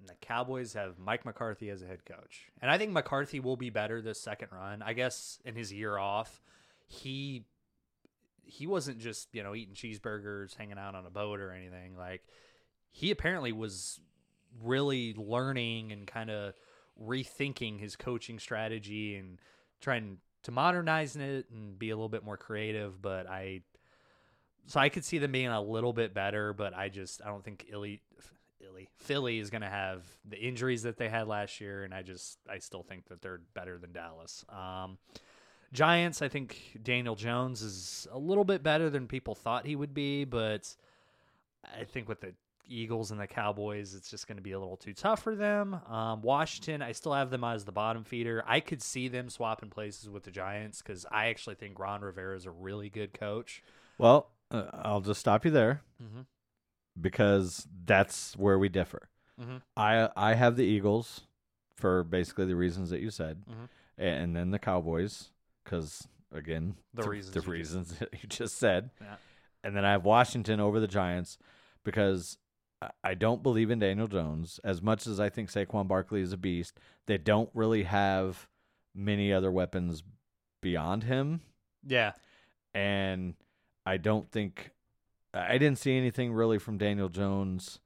[0.00, 2.48] and the Cowboys have Mike McCarthy as a head coach.
[2.60, 4.82] And I think McCarthy will be better this second run.
[4.82, 6.40] I guess in his year off,
[6.86, 7.44] he
[8.42, 11.96] he wasn't just, you know, eating cheeseburgers, hanging out on a boat or anything.
[11.96, 12.22] Like
[12.90, 14.00] he apparently was
[14.62, 16.54] really learning and kind of
[17.00, 19.38] rethinking his coaching strategy and
[19.80, 23.00] trying to modernize it and be a little bit more creative.
[23.00, 23.62] But I,
[24.66, 27.44] so I could see them being a little bit better, but I just I don't
[27.44, 28.02] think Illy,
[28.80, 32.02] Illy Philly is going to have the injuries that they had last year, and I
[32.02, 34.44] just I still think that they're better than Dallas.
[34.48, 34.98] Um,
[35.72, 39.94] Giants, I think Daniel Jones is a little bit better than people thought he would
[39.94, 40.74] be, but
[41.78, 42.34] I think with the
[42.66, 45.74] Eagles and the Cowboys, it's just going to be a little too tough for them.
[45.88, 48.44] Um, Washington, I still have them as the bottom feeder.
[48.46, 52.36] I could see them swapping places with the Giants because I actually think Ron Rivera
[52.36, 53.62] is a really good coach.
[53.98, 56.26] Well, uh, I'll just stop you there Mhm.
[56.98, 59.08] Because that's where we differ.
[59.40, 59.62] Mhm.
[59.76, 61.26] I I have the Eagles
[61.76, 63.68] for basically the reasons that you said, Mhm.
[63.98, 65.30] and then the Cowboys
[65.64, 69.16] because again The th- reasons the you just- reasons that you just said, Yeah.
[69.64, 71.38] and then I have Washington over the Giants
[71.84, 72.38] because
[73.04, 76.38] I don't believe in Daniel Jones as much as I think Saquon Barkley is a
[76.38, 76.78] beast.
[77.06, 78.48] They don't really have
[78.94, 80.02] many other weapons
[80.62, 81.40] beyond him
[81.82, 82.12] Yeah.
[82.74, 83.34] and
[83.86, 84.70] I don't think
[85.32, 87.78] I didn't see anything really from Daniel Jones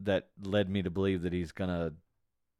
[0.00, 1.92] that led me to believe that he's gonna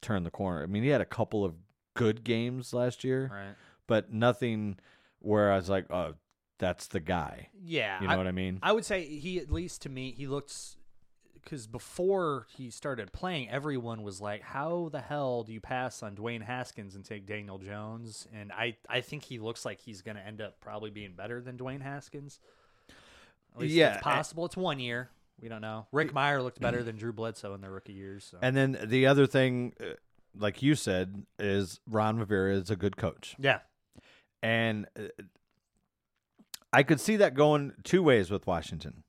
[0.01, 0.63] turn the corner.
[0.63, 1.55] I mean, he had a couple of
[1.95, 3.55] good games last year, Right.
[3.87, 4.79] but nothing
[5.21, 6.15] where I was like, "Oh,
[6.59, 8.01] that's the guy." Yeah.
[8.01, 8.59] You know I, what I mean?
[8.63, 10.77] I would say he, at least to me, he looks.
[11.43, 16.15] Because before he started playing, everyone was like, "How the hell do you pass on
[16.15, 20.17] Dwayne Haskins and take Daniel Jones?" And I, I think he looks like he's going
[20.17, 22.39] to end up probably being better than Dwayne Haskins.
[23.55, 24.45] At least Yeah, it's possible.
[24.47, 25.11] It's one year.
[25.41, 25.87] We don't know.
[25.93, 28.25] Rick Mirer looked better than Drew Bledsoe in their rookie years.
[28.31, 28.39] So.
[28.43, 29.95] And then the other thing, uh,
[30.37, 33.37] like you said, is Ron Rivera is a good coach.
[33.39, 33.61] yeah,
[34.43, 35.03] and uh,
[36.73, 39.05] I could see that going two ways with Washington.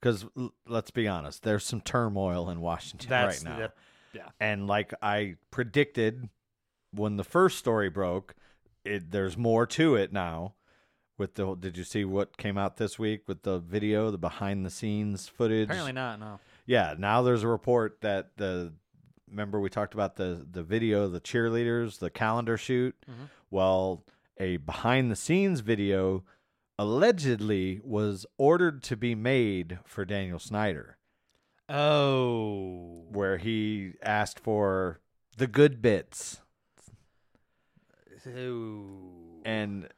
[0.00, 3.72] Because l- let's be honest, there's some turmoil in Washington that's right now, the-
[4.18, 4.28] yeah.
[4.40, 6.28] and like I predicted
[6.92, 8.34] when the first story broke,
[8.84, 10.54] it there's more to it now.
[11.20, 14.64] With the did you see what came out this week with the video, the behind
[14.64, 15.66] the scenes footage?
[15.68, 16.18] Apparently not.
[16.18, 16.40] No.
[16.64, 18.72] Yeah, now there's a report that the
[19.28, 22.96] remember we talked about the the video, the cheerleaders, the calendar shoot.
[23.06, 23.28] Mhm.
[23.50, 24.02] Well,
[24.38, 26.24] a behind the scenes video
[26.78, 30.96] allegedly was ordered to be made for Daniel Snyder,
[31.68, 33.04] Oh.
[33.10, 35.00] where he asked for
[35.36, 36.40] the good bits.
[38.26, 39.42] Ooh.
[39.44, 39.88] And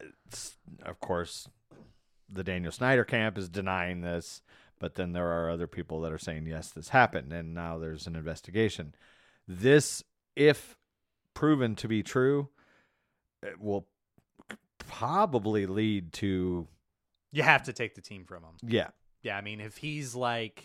[0.85, 1.49] of course,
[2.29, 4.43] the Daniel Snyder camp is denying this,
[4.79, 8.07] but then there are other people that are saying yes, this happened, and now there's
[8.07, 8.95] an investigation.
[9.47, 10.03] This,
[10.35, 10.77] if
[11.35, 12.49] proven to be true,
[13.43, 13.87] it will
[14.79, 16.67] probably lead to
[17.33, 18.57] You have to take the team from him.
[18.67, 18.89] yeah,
[19.23, 20.65] Yeah, I mean, if he's like,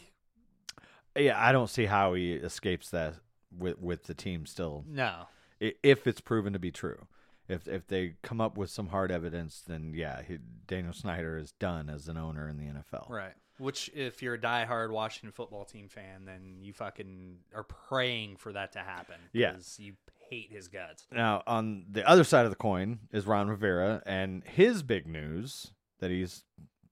[1.16, 1.40] yeah.
[1.40, 3.16] I don't see how he escapes that
[3.58, 5.28] with with the team still, no,
[5.60, 7.08] if it's proven to be true.
[7.48, 11.52] If if they come up with some hard evidence, then yeah, he, Daniel Snyder is
[11.54, 13.10] done as an owner in the NFL.
[13.10, 13.34] right.
[13.60, 18.54] Which, if you're a diehard Washington football team fan, then you fucking are praying for
[18.54, 19.16] that to happen.
[19.34, 19.56] Yeah.
[19.80, 19.94] you
[20.30, 21.08] hate his guts.
[21.12, 25.72] Now, on the other side of the coin is Ron Rivera and his big news
[26.00, 26.44] that he's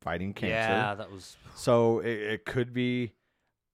[0.02, 0.56] fighting cancer.
[0.56, 1.38] Yeah, that was.
[1.56, 3.12] So it, it could be,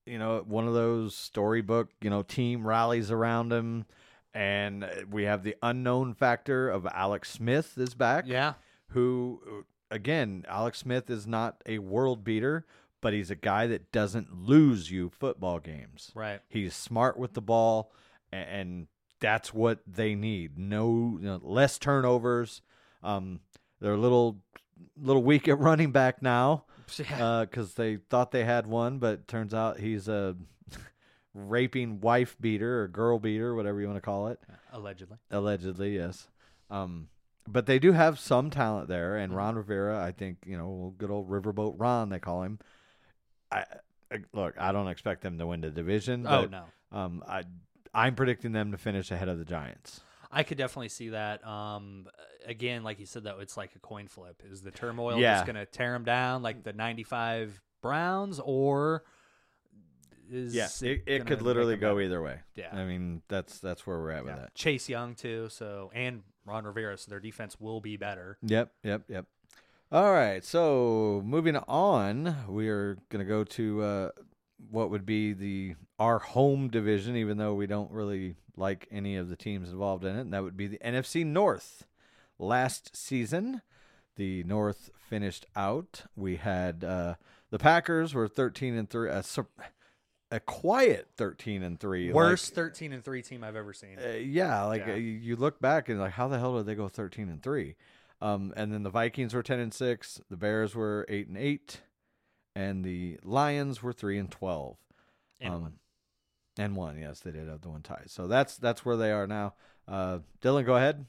[0.04, 3.86] you know, one of those storybook, you know, team rallies around him.
[4.34, 8.24] And uh, we have the unknown factor of Alex Smith is back.
[8.26, 8.54] Yeah,
[8.88, 12.64] Who, uh, again, Alex Smith is not a world beater,
[13.02, 16.10] but he's a guy that doesn't lose you football games.
[16.14, 16.40] right.
[16.48, 17.92] He's smart with the ball,
[18.32, 18.86] and
[19.20, 20.56] that's what they need.
[20.58, 22.62] No, you know, less turnovers.
[23.02, 23.40] Um,
[23.80, 24.38] they're a little,
[24.96, 26.64] little weak at running back now
[26.98, 27.24] Yeah.
[27.24, 30.36] Uh, because they thought they had one, but turns out he's a
[31.34, 34.40] raping wife beater or girl beater, whatever you want to call it.
[34.72, 35.16] Allegedly.
[35.30, 36.28] Allegedly, yes.
[36.70, 37.08] Um,
[37.46, 41.10] but they do have some talent there, and Ron Rivera, I think, you know, good
[41.10, 42.58] old Riverboat Ron, they call him.
[43.50, 43.64] I,
[44.10, 46.26] I look, I don't expect them to win the division.
[46.26, 46.64] Oh but, no.
[46.92, 47.42] um, I
[47.94, 50.00] I'm predicting them to finish ahead of the Giants.
[50.30, 51.46] I could definitely see that.
[51.46, 52.06] Um,
[52.46, 54.42] again, like you said, though, it's like a coin flip.
[54.50, 55.34] Is the turmoil Yeah.
[55.34, 59.04] just going to tear them down like the '95 Browns, or
[60.32, 62.40] is Yeah, it, it could literally go either way.
[62.54, 62.68] Yeah.
[62.72, 64.40] I mean that's that's where we're at with Yeah.
[64.42, 64.54] that.
[64.54, 68.36] Chase Young too, so and Ron Rivera, so their defense will be better.
[68.42, 69.26] Yep, yep, yep.
[69.92, 74.08] All right, so moving on, we are going to go to uh,
[74.70, 79.28] what would be the our home division, even though we don't really like any of
[79.28, 81.86] the teams involved in it, and that would be the NFC North.
[82.38, 83.60] Last season,
[84.16, 86.04] the North finished out.
[86.16, 87.14] We had uh,
[87.50, 89.46] the Packers were thirteen and three, sur-
[90.32, 93.98] a quiet thirteen and three, like- Worst 13 and three team I've ever seen.
[93.98, 94.94] uh, yeah, like Yeah.
[94.94, 97.42] uh, you you look back and like, how the hell did they go thirteen and
[97.42, 97.76] three?
[98.20, 101.80] Um, and then the Vikings were ten and six, the Bears were eight and eight,
[102.54, 104.76] and the Lions were three and twelve.
[105.40, 105.78] And um, one.
[106.58, 108.04] And one, yes, they did have the one tie.
[108.06, 109.54] So that's that's where they are now.
[109.88, 111.06] Uh, Dylan, go ahead.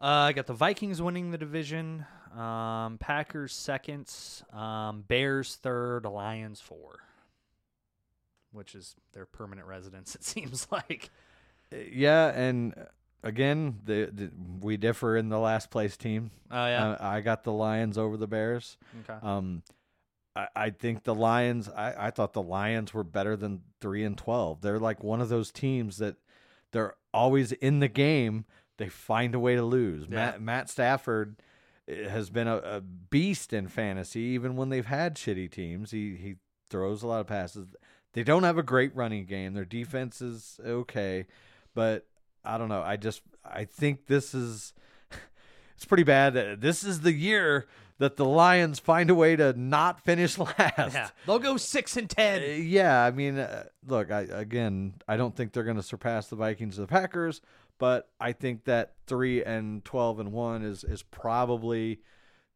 [0.00, 2.04] Uh, I got the Vikings winning the division,
[2.36, 4.12] um, Packers second,
[4.52, 6.98] um, Bears third, Lions four,
[8.52, 10.14] which is their permanent residence.
[10.14, 11.10] It seems like.
[11.70, 12.84] Yeah, and uh,
[13.22, 16.30] again, the, the we differ in the last place team.
[16.50, 16.90] Oh yeah.
[16.90, 18.76] Uh, I got the Lions over the Bears.
[19.08, 19.18] okay.
[19.26, 19.62] Um,
[20.36, 21.68] I, I think the Lions.
[21.68, 24.60] I, I thought the Lions were better than three and twelve.
[24.60, 26.16] They're like one of those teams that
[26.72, 28.44] they're always in the game.
[28.78, 30.04] They find a way to lose.
[30.04, 30.16] Yeah.
[30.16, 31.36] Matt Matt Stafford
[31.88, 35.90] eh, has been a, a beast in fantasy, even when they've had shitty teams.
[35.90, 36.36] He he
[36.70, 37.68] throws a lot of passes.
[38.14, 39.54] They don't have a great running game.
[39.54, 41.26] Their defense is okay,
[41.74, 42.06] but
[42.44, 42.82] I don't know.
[42.82, 44.72] I just I think this is
[45.76, 46.60] it's pretty bad.
[46.60, 47.66] This is the year
[47.98, 50.58] that the Lions find a way to not finish last.
[50.94, 51.10] yeah.
[51.26, 52.66] They'll go six and Uh, ten.
[52.66, 56.36] yeah, I mean, uh, look, I again, I don't think they're going to surpass the
[56.36, 57.40] Vikings or the Packers,
[57.78, 62.00] but I think that three and twelve and one is is probably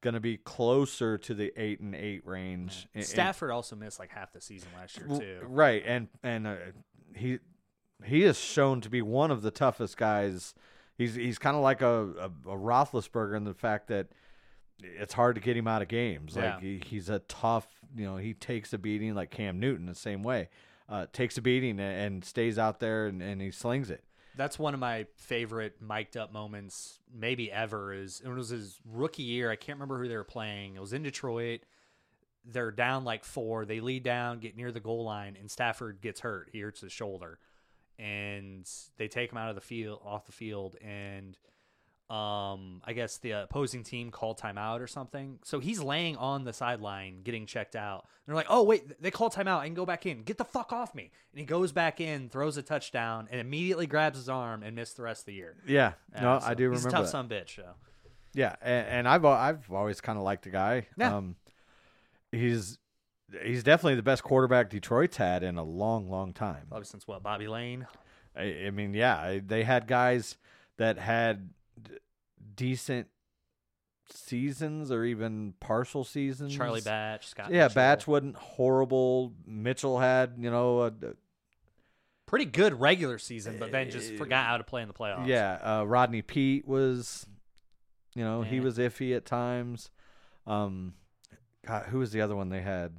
[0.03, 2.87] going to be closer to the eight and eight range.
[2.95, 5.47] In- Stafford also missed like half the season last year too.
[5.47, 6.55] Right, and and uh,
[7.15, 7.39] he
[8.05, 10.55] he is shown to be one of the toughest guys.
[10.99, 14.09] He's he's kind of like a, a a Roethlisberger in the fact that
[14.83, 16.37] it's hard to get him out of games.
[16.37, 16.61] Like Yeah.
[16.61, 20.23] he, he's a tough, you know, he takes a beating like Cam Newton the same
[20.23, 20.51] way.
[20.89, 21.81] Uh, takes a beating and,
[22.15, 24.05] and stays out there and, and he slings it.
[24.37, 27.93] That's one of my favorite mic'd up moments, maybe ever.
[27.93, 29.51] Is it was his rookie year.
[29.51, 30.77] I can't remember who they were playing.
[30.77, 31.61] It was in Detroit.
[32.45, 33.65] They're down like four.
[33.65, 36.51] They lead down, get near the goal line, and Stafford gets hurt.
[36.53, 37.41] He hurts his shoulder,
[37.99, 38.69] and
[38.99, 41.37] they take him out of the field, off the field, and
[42.09, 45.41] um, I guess the opposing team called timeout or something.
[45.43, 48.07] So he's laying on the sideline getting checked out.
[48.27, 49.59] And they're like, "Oh wait, they called timeout.
[49.59, 50.23] I can go back in.
[50.23, 53.87] Get the fuck off me!" And he goes back in, throws a touchdown, and immediately
[53.87, 55.57] grabs his arm and missed the rest of the year.
[55.67, 57.59] Yeah, no, so I do he's remember a tough son bitch.
[58.35, 60.87] Yeah, and, and I've I've always kind of liked the guy.
[60.97, 61.17] Yeah.
[61.17, 61.35] Um,
[62.31, 62.79] he's
[63.43, 66.67] he's definitely the best quarterback Detroit's had in a long, long time.
[66.69, 67.87] Probably since what Bobby Layne.
[68.37, 70.37] I, I mean, yeah, they had guys
[70.77, 71.51] that had
[72.57, 73.09] decent
[74.11, 76.55] seasons or even partial seasons.
[76.57, 77.51] Charlie Batch, Scott.
[77.51, 77.75] Yeah, Mitchell.
[77.75, 79.33] Batch wasn't horrible.
[79.47, 80.93] Mitchell had, you know, a,
[82.27, 85.27] pretty good regular season, but then just forgot how to play in the playoffs.
[85.27, 85.59] yeah.
[85.81, 87.25] Uh, Rodney Peete was,
[88.15, 88.61] you know, he Eh.
[88.61, 89.91] was iffy at times.
[90.47, 90.95] Um,
[91.67, 92.97] God, who was the other one they had?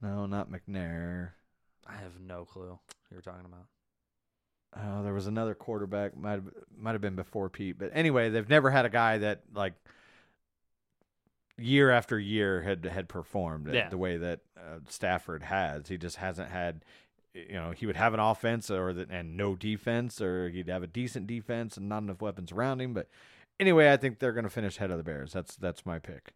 [0.00, 1.30] No, not McNair.
[1.86, 3.66] I have no clue who you're talking about.
[4.76, 6.44] Oh, there was another quarterback might have
[6.76, 9.72] might have been before Peete, but anyway, they've never had a guy that like
[11.56, 13.88] year after year had had performed Yeah.
[13.88, 15.88] the way that uh, Stafford has.
[15.88, 16.84] He just hasn't had,
[17.34, 20.82] you know, he would have an offense or the, and no defense, or he'd have
[20.82, 22.94] a decent defense and not enough weapons around him.
[22.94, 23.08] But
[23.58, 25.32] anyway, I think they're going to finish ahead of the Bears.
[25.32, 26.32] That's that's my pick.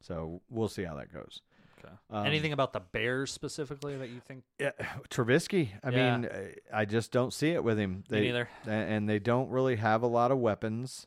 [0.00, 1.42] So we'll see how that goes.
[1.86, 1.94] Okay.
[2.10, 4.44] Um, Anything about the Bears specifically that you think?
[4.58, 4.72] Yeah,
[5.10, 5.70] Trubisky.
[5.84, 6.16] I Yeah.
[6.18, 6.30] mean,
[6.72, 8.04] I just don't see it with him.
[8.08, 8.48] They, neither.
[8.66, 11.06] And they don't really have a lot of weapons.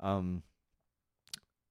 [0.00, 0.42] Um,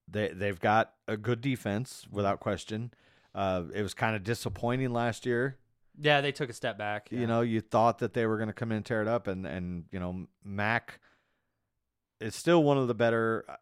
[0.07, 2.91] they they've got a good defense without question.
[3.33, 5.57] Uh, it was kind of disappointing last year.
[5.99, 7.07] Yeah, they took a step back.
[7.11, 9.27] You know, you thought that they were going to come in and tear it up,
[9.27, 10.99] and and you know, Mack
[12.19, 13.55] is still one of the better uh,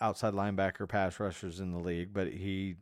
[0.00, 2.76] outside linebacker pass rushers in the league, but he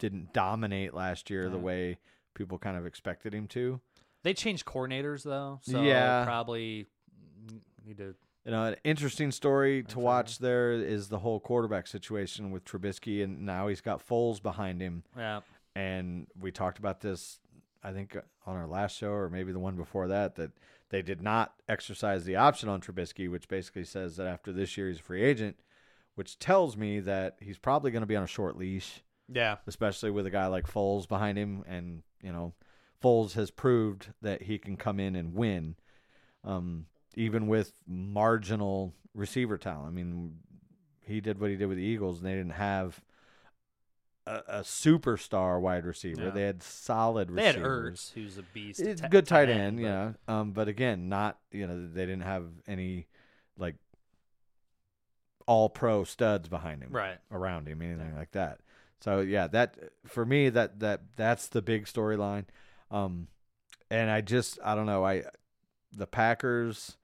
[0.00, 1.98] didn't dominate last year the way
[2.34, 3.80] people kind of expected him to.
[4.24, 6.24] They changed coordinators though, so Yeah.
[6.24, 6.86] probably
[7.86, 8.14] need to.
[8.44, 13.22] You know, an interesting story to watch there is the whole quarterback situation with Trubisky,
[13.22, 15.04] and now he's got Foles behind him.
[15.16, 15.40] Yeah,
[15.76, 17.38] And we talked about this
[17.82, 20.50] I think uh, on our last show or maybe the one before that that
[20.90, 24.88] they did not exercise the option on Trubisky, which basically says that after this year
[24.88, 25.56] he's a free agent,
[26.14, 29.02] which tells me that he's probably going to be on a short leash,
[29.32, 29.56] Yeah.
[29.66, 32.54] especially with a guy like Foles behind him, and you know,
[33.02, 35.76] Foles has proved that he can come in and win,
[36.44, 39.88] um, even with marginal receiver talent.
[39.88, 40.38] I mean,
[41.00, 43.00] he did what he did with the Eagles, and they didn't have
[44.26, 46.24] a, a superstar wide receiver.
[46.24, 46.30] Yeah.
[46.30, 48.00] They had solid They had receivers.
[48.00, 48.80] Ertz, who's a beast.
[48.80, 50.12] It's good tight end, but- yeah.
[50.28, 53.06] Um, but again, not you know they didn't have any
[53.56, 53.76] like
[55.46, 57.18] all pro studs behind him, Right.
[57.30, 58.60] around him, anything like that.
[59.00, 59.76] So yeah, that
[60.06, 62.44] for me that that that's the big storyline.
[62.90, 63.28] Um,
[63.90, 65.24] and I just I don't know I
[65.92, 66.96] the Packers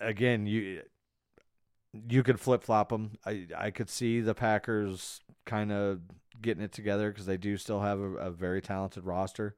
[0.00, 0.82] again you
[2.08, 3.12] you could flip flop them.
[3.24, 6.00] I I could see the Packers kind of
[6.42, 9.56] getting it together because they do still have a, a very talented roster.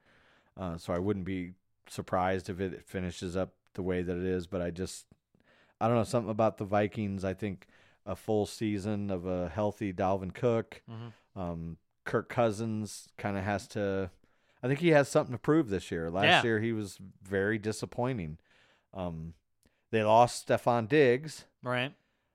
[0.57, 1.53] Uh, so I wouldn't be
[1.89, 4.47] surprised if it finishes up the way that it is.
[4.47, 5.07] But I just
[5.81, 7.25] I don't know something about the Vikings.
[7.25, 7.67] I think
[8.07, 11.13] a full season of a healthy Dalvin Cook, Mhm.
[11.39, 14.11] Um, Kirk Cousins kind of has to.
[14.63, 16.11] I think he has something to prove this year.
[16.11, 16.43] Last Yeah.
[16.43, 18.39] year he was very disappointing.
[18.93, 19.35] Um,
[19.91, 21.45] they lost Stefon Diggs.
[21.63, 21.95] Right.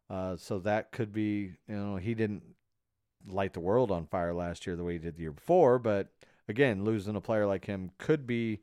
[0.10, 2.44] Uh, so that could be, you know, he didn't
[3.28, 5.80] light the world on fire last year the way he did the year before.
[5.80, 6.10] But
[6.48, 8.62] again, losing a player like him could be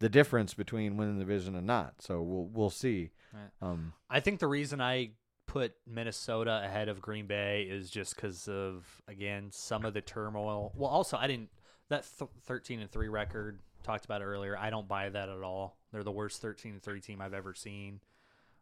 [0.00, 2.02] the difference between winning the division and not.
[2.02, 3.10] So we'll we'll see.
[3.32, 3.50] Right.
[3.62, 5.10] Um, I think the reason I
[5.48, 10.72] put Minnesota ahead of Green Bay is just because of again some of the turmoil.
[10.76, 11.48] Well, also I didn't
[11.88, 14.56] that th- thirteen and three record talked about earlier.
[14.56, 15.76] I don't buy that at all.
[15.90, 18.00] They're the worst thirteen and three team I've ever seen.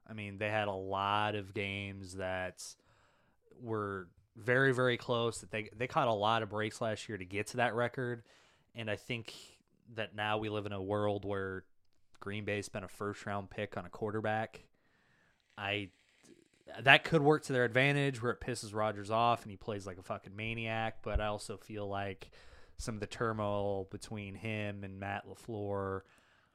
[0.08, 2.62] I mean, they had a lot of games that
[3.60, 5.40] were very very close.
[5.40, 8.22] That they they caught a lot of breaks last year to get to that record,
[8.74, 9.34] and I think
[9.96, 11.64] that now we live in a world where
[12.20, 14.60] Green Bay spent a first round pick on a quarterback.
[15.58, 15.90] I
[16.82, 19.98] that could work to their advantage where it pisses Rodgers off and he plays like
[19.98, 22.30] a fucking maniac, but I also feel like
[22.78, 26.02] some of the turmoil between him and Matt LaFleur,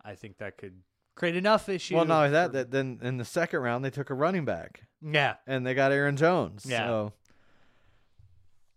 [0.03, 0.81] I think that could
[1.15, 1.95] create enough issues.
[1.95, 4.83] well, not only that, that then in the second round they took a running back
[5.01, 5.35] yeah.
[5.47, 6.65] and they got Aaron Jones.
[6.67, 6.87] Yeah.
[6.87, 7.13] So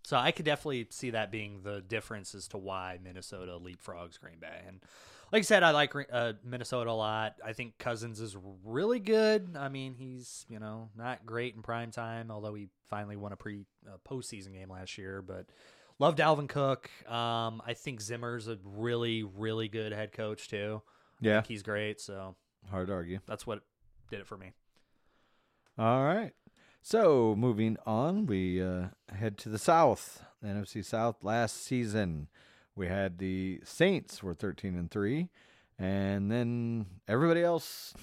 [0.03, 4.39] So I could definitely see that being the difference as to why Minnesota leapfrogs Green
[4.39, 4.61] Bay.
[4.67, 4.81] And
[5.35, 7.35] like I said, I like uh, Minnesota a lot.
[7.43, 9.57] I think Cousins is really good.
[9.59, 13.35] I mean, he's you know not great in prime time, although he finally won a
[13.35, 15.21] pre uh, postseason game last year.
[15.21, 15.47] But
[15.99, 16.89] love Dalvin Cook.
[17.05, 20.81] Um, I think Zimmer's a really really good head coach too.
[21.21, 21.99] I yeah, think he's great.
[21.99, 22.37] So
[22.71, 23.19] hard to argue.
[23.27, 23.59] that's what
[24.09, 24.53] did it for me.
[25.77, 26.31] All right.
[26.81, 31.25] So moving on, we uh, head to the South, the NFC South.
[31.25, 32.29] Last season,
[32.75, 35.29] we had the Saints were thirteen and three,
[35.79, 37.93] and then everybody else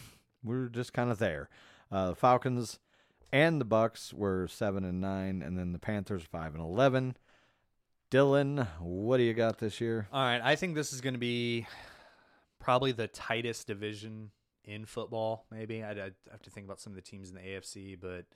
[0.43, 1.49] we were just kind of there.
[1.91, 2.79] Uh, the Falcons
[3.33, 7.17] and the Bucks were seven and nine, and then the Panthers five and eleven.
[8.11, 10.07] Dylan, what do you got this year?
[10.13, 11.67] All right, I think this is going to be
[12.61, 14.31] probably the tightest division
[14.65, 15.47] in football.
[15.51, 18.27] Maybe I'd, I'd have to think about some of the teams in the AFC, but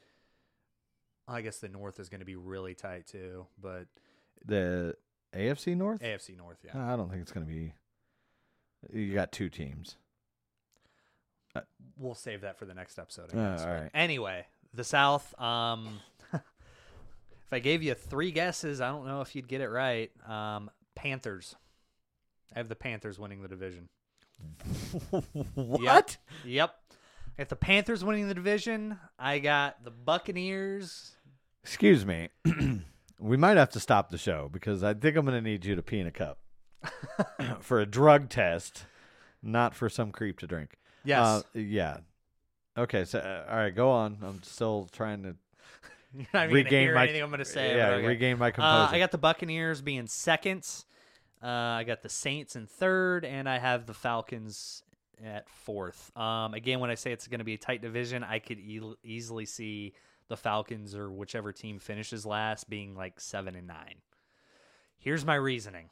[1.28, 3.47] I guess the North is going to be really tight too.
[3.61, 3.87] But
[4.47, 4.97] The
[5.35, 6.01] AFC North?
[6.01, 7.72] AFC North, yeah, I don't think it's going to be.
[8.93, 9.97] You got two teams.
[11.99, 13.35] we'll save that for the next episode.
[13.35, 13.64] I Uh, guess.
[13.66, 15.39] all Anyway, the South.
[15.41, 16.01] Um,
[16.33, 16.43] if
[17.53, 20.11] I gave you three guesses, I don't know if you'd get it right.
[20.29, 21.55] Um, Panthers.
[22.55, 23.89] I have the Panthers winning the division.
[25.55, 26.16] what?
[26.45, 26.74] Yep.
[27.39, 28.99] I got the Panthers winning the division.
[29.18, 31.12] I got the Buccaneers.
[31.62, 32.29] Excuse me.
[33.19, 35.75] we might have to stop the show because I think I'm going to need you
[35.75, 36.39] to pee in a cup
[37.61, 38.85] for a drug test,
[39.43, 40.77] not for some creep to drink.
[41.05, 41.19] Yes.
[41.27, 41.99] Uh, yeah.
[42.77, 43.05] Okay.
[43.05, 44.19] So, uh, all right, go on.
[44.23, 45.37] I'm still trying to
[46.14, 47.77] You're not even regain hear my anything I'm going to say.
[47.77, 48.07] Yeah, okay.
[48.07, 48.95] regain my Uh, composure.
[48.95, 50.67] I got the Buccaneers being second.
[51.43, 54.83] Uh, I got the Saints in third, and I have the Falcons
[55.25, 56.17] at fourth.
[56.17, 58.95] Um, again, when I say it's going to be a tight division, I could e-
[59.03, 59.93] easily see
[60.29, 63.97] the Falcons or whichever team finishes last being like seven and nine.
[64.99, 65.91] Here's my reasoning.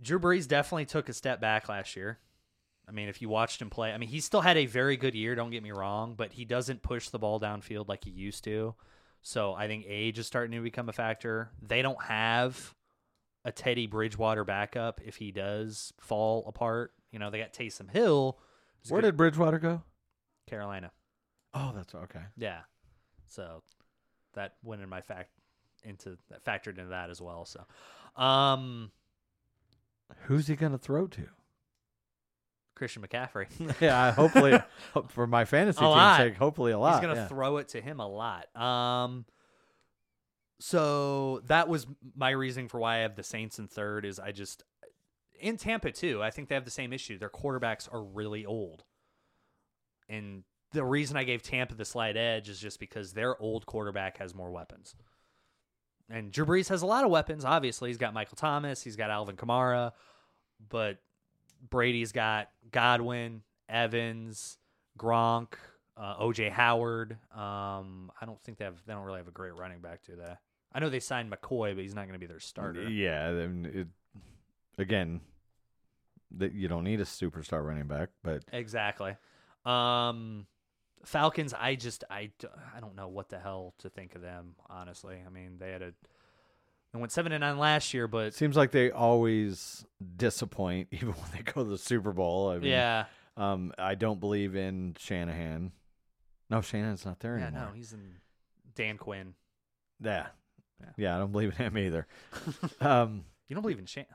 [0.00, 2.18] Drew Brees definitely took a step back last year.
[2.88, 5.14] I mean, if you watched him play, I mean, he still had a very good
[5.14, 8.44] year, don't get me wrong, but he doesn't push the ball downfield like he used
[8.44, 8.74] to.
[9.22, 11.50] So I think age is starting to become a factor.
[11.60, 12.74] They don't have
[13.44, 16.92] a Teddy Bridgewater backup if he does fall apart.
[17.12, 18.38] You know, they got Taysom Hill.
[18.88, 19.82] Where good- did Bridgewater go?
[20.48, 20.90] Carolina?
[21.54, 22.22] Oh, that's okay.
[22.36, 22.60] Yeah.
[23.26, 23.62] So
[24.34, 25.30] that went in my fact
[25.82, 27.44] into that factored into that as well.
[27.44, 28.90] So um
[30.24, 31.28] Who's he going to throw to?
[32.80, 33.46] Christian McCaffrey.
[33.80, 34.58] yeah, hopefully
[35.08, 36.94] for my fantasy team's sake, hopefully a lot.
[36.94, 37.28] He's gonna yeah.
[37.28, 38.54] throw it to him a lot.
[38.56, 39.26] Um,
[40.58, 41.86] so that was
[42.16, 44.06] my reasoning for why I have the Saints in third.
[44.06, 44.64] Is I just
[45.38, 46.22] in Tampa too.
[46.22, 47.18] I think they have the same issue.
[47.18, 48.84] Their quarterbacks are really old,
[50.08, 54.18] and the reason I gave Tampa the slight edge is just because their old quarterback
[54.18, 54.94] has more weapons.
[56.08, 57.44] And Drew Brees has a lot of weapons.
[57.44, 59.92] Obviously, he's got Michael Thomas, he's got Alvin Kamara,
[60.68, 60.98] but
[61.68, 64.58] Brady's got Godwin, Evans,
[64.98, 65.54] Gronk,
[65.96, 67.12] uh, OJ Howard.
[67.34, 68.80] Um, I don't think they have.
[68.86, 70.34] They don't really have a great running back, do they?
[70.72, 72.88] I know they signed McCoy, but he's not going to be their starter.
[72.88, 73.88] Yeah, I mean, it,
[74.78, 75.20] again,
[76.36, 79.16] that you don't need a superstar running back, but Exactly.
[79.64, 80.46] Um,
[81.04, 81.54] Falcons.
[81.58, 82.30] I just I,
[82.76, 84.54] I don't know what the hell to think of them.
[84.68, 85.92] Honestly, I mean they had a
[86.92, 89.84] they went seven and nine last year, but seems like they always
[90.16, 92.50] disappoint, even when they go to the Super Bowl.
[92.50, 93.04] I mean, yeah,
[93.36, 95.70] Um, I don't believe in Shanahan.
[96.50, 97.50] No, Shanahan's not there anymore.
[97.52, 97.70] yeah, anymore.
[97.74, 98.16] no, he's in
[98.74, 99.34] Dan Quinn.
[100.02, 100.26] Yeah.
[100.80, 100.86] Yeah.
[100.96, 102.06] yeah, I don't believe in him either.
[102.80, 104.06] um, You don't believe in Shan?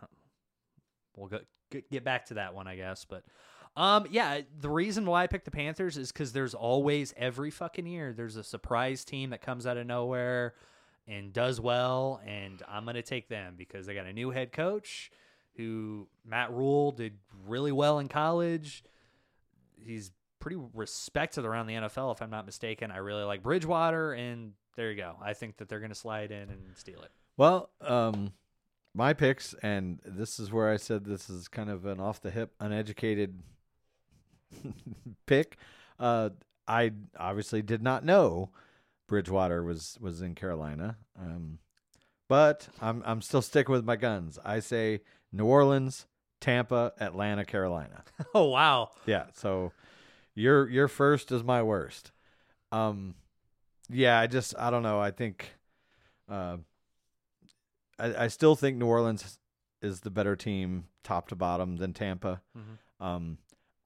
[1.16, 1.40] We'll go
[1.72, 3.06] get, get back to that one, I guess.
[3.06, 3.24] But
[3.78, 7.86] um, yeah, the reason why I picked the Panthers is because there's always every fucking
[7.86, 10.53] year there's a surprise team that comes out of nowhere
[11.07, 15.11] and does well, and I'm gonna take them because they got a new head coach
[15.57, 18.84] who Matt Rhule did really well in college.
[19.78, 22.91] He's pretty respected around the NFL, if I'm not mistaken.
[22.91, 25.15] I really like Bridgewater, and there you go.
[25.21, 27.11] I think that they're gonna slide in and steal it.
[27.36, 28.32] well, um,
[28.93, 32.32] my picks, and this is where I said this is kind of an off the
[32.32, 33.43] hip, uneducated
[35.26, 35.58] pick.
[36.00, 36.30] Uh,
[36.68, 38.50] I obviously did not know
[39.08, 41.60] Bridgewater was was in Carolina, um,
[42.28, 44.39] but I'm I'm still sticking with my guns.
[44.43, 46.08] I say New Orleans,
[46.41, 48.04] Tampa, Atlanta, Carolina.
[48.34, 48.89] Oh wow.
[49.06, 49.26] Yeah.
[49.34, 49.72] So
[50.34, 52.12] your your first is my worst.
[52.72, 53.16] Um
[53.89, 55.00] yeah, I just I don't know.
[55.00, 55.52] I think
[56.30, 56.58] uh
[58.00, 59.39] I, I still think New Orleans
[59.82, 62.41] is the better team top to bottom than Tampa.
[62.58, 63.06] Mhm.
[63.06, 63.38] Um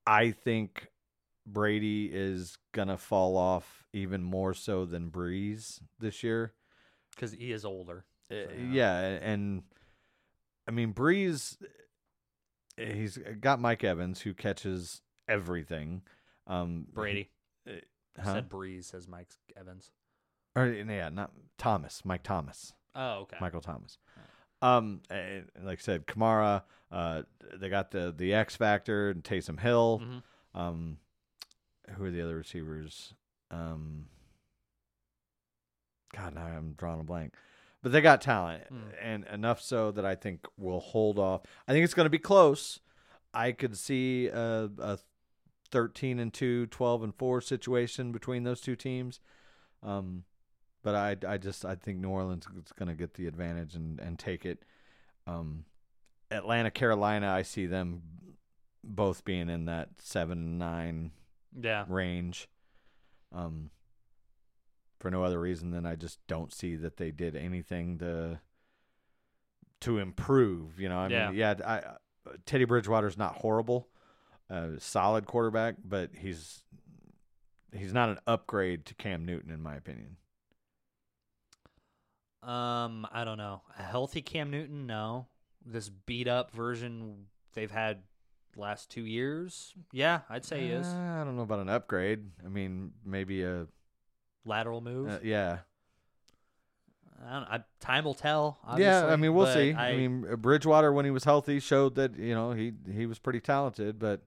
[0.06, 0.88] I think
[1.46, 6.54] Brady is gonna fall off even more so than Brees this year.
[7.16, 8.06] because he is older.
[8.32, 9.64] Uh, So, yeah, and
[10.68, 11.58] I mean Brees,
[12.78, 16.04] he's got Mike Evans who catches everything.
[16.48, 17.30] Um, Brady
[17.68, 17.74] uh,
[18.20, 18.34] huh?
[18.36, 19.92] said Brees says Mike Evans.
[20.56, 23.38] or yeah, not Thomas, Mike Thomas, Oh, okay.
[23.42, 23.98] Michael Thomas.
[24.62, 26.64] Um, and like I said, Kamara.
[26.92, 27.22] Uh,
[27.56, 30.02] they got the the X factor and Taysom Hill.
[30.04, 30.24] Mhm.
[30.60, 30.98] Um,
[31.96, 33.14] who are the other receivers?
[33.52, 34.08] Um,
[36.16, 37.34] God, now I'm drawing a blank.
[37.82, 38.92] But they got talent, Mm.
[39.02, 41.44] and enough so that I think we'll hold off.
[41.68, 42.80] I think it's going to be close.
[43.34, 45.00] I could see a, a
[45.72, 49.22] 13 and 2, 12 and 4 situation between those two teams.
[49.82, 50.26] Um,
[50.84, 54.00] but I, I just I think New Orleans is going to get the advantage and,
[54.00, 54.64] and take it.
[55.28, 55.66] Um,
[56.32, 58.02] Atlanta, Carolina, I see them
[58.84, 61.12] both being in that seven nine
[61.60, 61.86] Yeah.
[61.88, 62.48] range.
[63.32, 63.70] Um,
[65.00, 68.40] for no other reason than I just don't see that they did anything to
[69.82, 70.80] to improve.
[70.80, 71.28] You know, I Yeah.
[71.30, 71.98] mean, yeah, I, uh,
[72.46, 73.88] Teddy Bridgewater's not horrible,
[74.50, 76.64] uh, solid quarterback, but he's
[77.74, 80.18] he's not an upgrade to Cam Newton in my opinion.
[82.42, 83.62] Um, I don't know.
[83.78, 85.28] A healthy Cam Newton, no.
[85.66, 88.00] This beat up version they've had
[88.56, 90.88] last two years, yeah, I'd say he is.
[90.88, 92.26] Uh, I don't know about an upgrade.
[92.46, 93.68] I mean, maybe a
[94.46, 95.10] Lateral move.
[95.10, 95.60] uh, yeah.
[97.28, 98.60] I don't, I, time will tell.
[98.78, 99.74] Yeah, I mean we'll see.
[99.74, 103.20] I, I, mean Bridgewater when he was healthy showed that you know he he was
[103.20, 104.22] pretty talented, but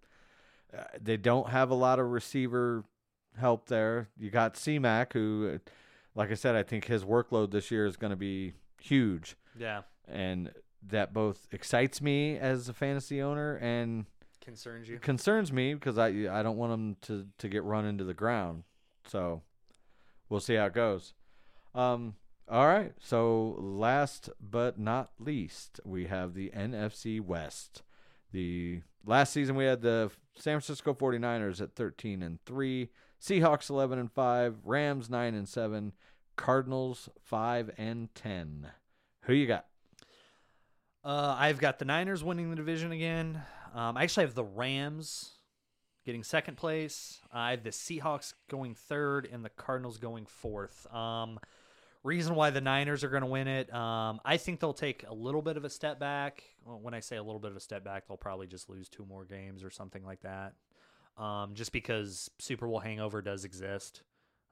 [0.77, 2.85] uh, they don't have a lot of receiver
[3.39, 4.09] help there.
[4.19, 5.71] You got C-Mac who, uh,
[6.15, 9.83] like I said, I think his workload this year is going to be huge, yeah,
[10.07, 10.53] and
[10.89, 14.07] that both excites me as a fantasy owner and
[14.41, 14.99] concerns you.
[14.99, 18.65] concerns me because I I don't want him to to get run into the ground.
[19.07, 19.43] So
[20.29, 21.15] we'll see how it goes.
[21.75, 22.15] Um.
[22.49, 22.93] All right.
[23.01, 27.83] So last but not least, we have the NFC West.
[28.33, 32.89] The last season we had the San Francisco 49ers at 13 and 3,
[33.23, 35.93] Seahawks 11 and 5, Rams 9 and 7,
[36.35, 38.67] Cardinals 5 and 10.
[39.23, 39.67] Who you got?
[41.05, 43.41] Uh, I've got the Niners winning the division again.
[43.75, 45.35] Um, I actually have the Rams
[46.05, 47.21] getting second place.
[47.33, 50.93] I have the Seahawks going third and the Cardinals going fourth.
[50.93, 51.39] Um,
[52.03, 53.73] reason why the Niners are going to win it.
[53.73, 56.43] Um, I think they'll take a little bit of a step back.
[56.65, 58.89] Well, when I say a little bit of a step back, they'll probably just lose
[58.89, 60.55] two more games or something like that.
[61.17, 64.03] Um, just because Super Bowl hangover does exist.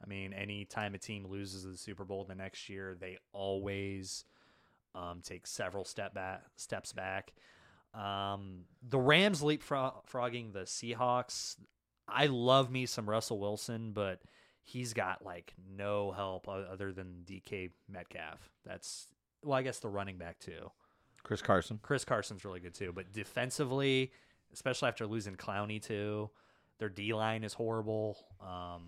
[0.03, 4.25] I mean, any time a team loses the Super Bowl the next year, they always
[4.95, 7.33] um, take several step back steps back.
[7.95, 11.57] Um, the Rams leapfrogging the Seahawks.
[12.09, 14.21] I love me some Russell Wilson, but
[14.63, 18.51] he's got like no help other than DK Metcalf.
[18.65, 19.09] That's
[19.43, 20.71] well, I guess the running back too.
[21.23, 21.79] Chris Carson.
[21.83, 24.13] Chris Carson's really good too, but defensively,
[24.53, 26.31] especially after losing Clowney too,
[26.81, 28.19] their D line is horrible.
[28.43, 28.83] Um,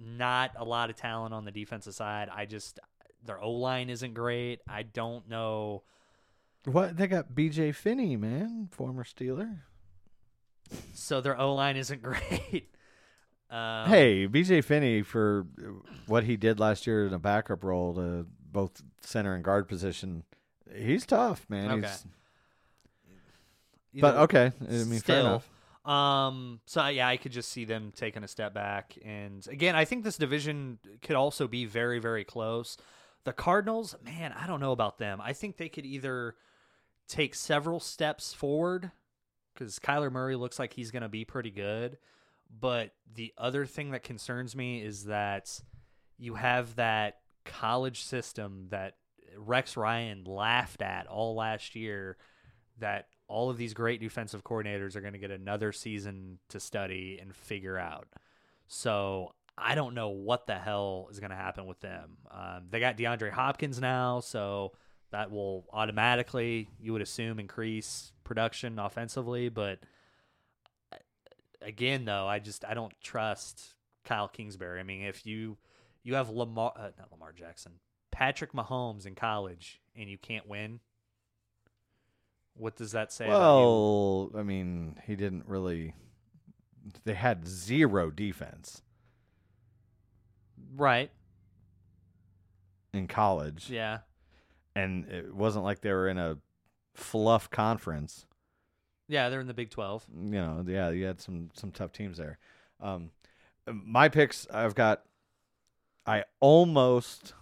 [0.00, 2.30] not a lot of talent on the defensive side.
[2.34, 2.80] I just
[3.26, 4.60] their O line isn't great.
[4.66, 5.82] I don't know.
[6.64, 7.34] What they got?
[7.34, 7.72] B.J.
[7.72, 9.58] Finney, man, former Steeler.
[10.94, 12.70] So their O line isn't great.
[13.50, 14.60] Um, hey, B.J.
[14.62, 15.46] Finney for
[16.06, 20.22] what he did last year in a backup role to both center and guard position.
[20.72, 21.70] He's tough, man.
[21.70, 21.86] Okay.
[21.88, 22.06] He's,
[23.92, 25.48] you but know, okay, I mean, fair enough.
[25.88, 28.98] Um, so yeah, I could just see them taking a step back.
[29.02, 32.76] And again, I think this division could also be very, very close.
[33.24, 35.20] The Cardinals, man, I don't know about them.
[35.22, 36.34] I think they could either
[37.08, 38.90] take several steps forward
[39.54, 41.96] because Kyler Murray looks like he's going to be pretty good.
[42.60, 45.58] But the other thing that concerns me is that
[46.18, 48.96] you have that college system that
[49.36, 52.18] Rex Ryan laughed at all last year
[52.78, 57.18] that all of these great defensive coordinators are going to get another season to study
[57.20, 58.08] and figure out.
[58.66, 62.16] So I don't know what the hell is going to happen with them.
[62.30, 64.72] Um, they got DeAndre Hopkins now, so
[65.10, 69.48] that will automatically, you would assume, increase production offensively.
[69.48, 69.80] But
[70.92, 70.96] uh,
[71.62, 73.74] again, though, I just I don't trust
[74.04, 74.80] Kyle Kingsbury.
[74.80, 75.58] I mean, if you
[76.02, 77.72] you have Lamar, uh, not Lamar Jackson,
[78.10, 80.80] Patrick Mahomes in college, and you can't win,
[82.58, 83.26] what does that say?
[83.26, 83.64] about you?
[83.64, 85.94] Well, I mean, he didn't really.
[87.04, 88.82] They had zero defense
[90.76, 91.10] right?
[92.94, 93.98] in college, Yeah,
[94.74, 96.38] and it wasn't like they were in a
[96.94, 98.26] fluff conference.
[99.08, 100.04] yeah, they're in the Big Twelve.
[100.14, 102.38] you know, yeah, you had some some tough teams there.
[102.80, 103.10] Um,
[103.66, 105.02] my picks, I've got.
[106.06, 107.34] I almost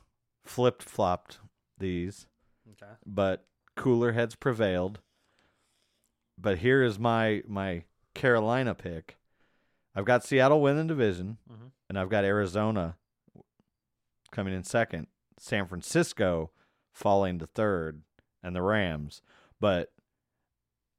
[0.45, 1.39] flipped flopped
[1.79, 2.27] these,
[2.73, 2.93] Okay.
[3.07, 3.45] but
[3.77, 4.99] cooler heads prevailed.
[6.39, 7.85] But here is my my
[8.15, 9.17] Carolina pick.
[9.95, 11.71] I've got Seattle winning division, Mhm.
[11.89, 12.97] and I've got Arizona
[14.31, 15.07] coming in second.
[15.39, 16.51] San Francisco
[16.93, 18.03] falling to third,
[18.43, 19.23] and the Rams.
[19.61, 19.93] But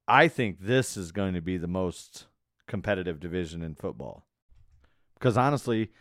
[0.06, 2.26] I think this is going to be the most
[2.66, 4.26] competitive division in football.
[5.14, 5.92] Because honestly,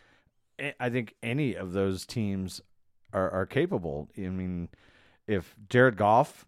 [0.60, 2.62] I- I think any of those teams
[3.14, 4.10] are, are capable.
[4.18, 4.70] I mean,
[5.28, 6.46] if Jared Goff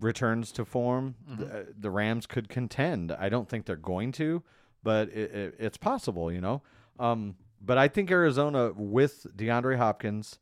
[0.00, 3.12] returns to form, the, the Rams could contend.
[3.12, 4.42] I don't think they're going to,
[4.82, 6.62] but it, it, it's possible, you know.
[6.98, 10.38] Um, but I think Arizona with DeAndre Hopkins,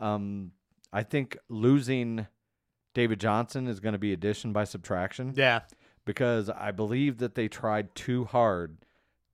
[0.00, 0.52] um,
[0.92, 2.26] I think losing
[2.94, 5.60] David Johnson is going to be addition by subtraction Yeah,
[6.04, 8.78] because I believe that they tried too hard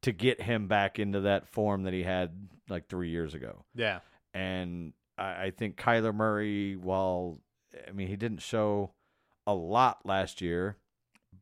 [0.03, 3.65] to get him back into that form that he had like three years ago.
[3.75, 4.01] yeah,
[4.33, 7.41] And I, I think Kyler Murray, while
[7.89, 8.93] I mean he didn't show
[9.47, 10.79] a lot last year,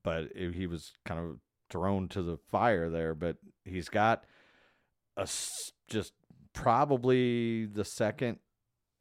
[0.03, 1.39] but it, he was kind of
[1.71, 3.15] thrown to the fire there.
[3.15, 4.25] But he's got
[5.17, 5.29] a
[5.89, 6.13] just
[6.53, 8.39] probably the second,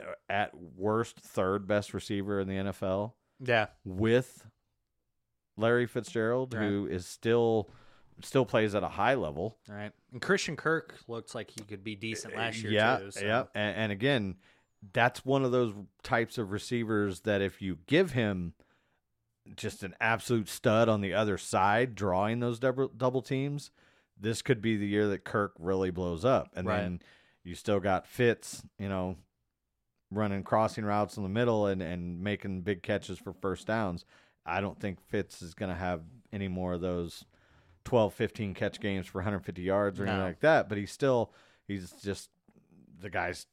[0.00, 3.66] uh, at worst, third best receiver in the NFL yeah.
[3.84, 4.46] with
[5.56, 6.62] Larry Fitzgerald, Right.
[6.62, 7.70] who is still
[8.22, 9.58] still plays at a high level.
[9.68, 9.92] All right.
[10.12, 13.10] And Christian Kirk looks like he could be decent last year yeah, too.
[13.10, 13.24] So.
[13.24, 14.36] yeah, and, and again,
[14.92, 18.54] that's one of those types of receivers that if you give him
[19.56, 23.70] just an absolute stud on the other side, drawing those double double teams,
[24.18, 26.80] this could be the year that Kirk really blows up, and Right.
[26.82, 27.02] then
[27.42, 29.16] you still got Fitz, you know,
[30.10, 34.04] running crossing routes in the middle and and making big catches for first downs.
[34.44, 37.24] I don't think Fitz is going to have any more of those
[37.84, 40.68] 12, 15 catch games for 150 yards or anything like that.
[40.68, 41.32] But he's still,
[41.66, 42.30] he's just
[43.00, 43.46] the guy's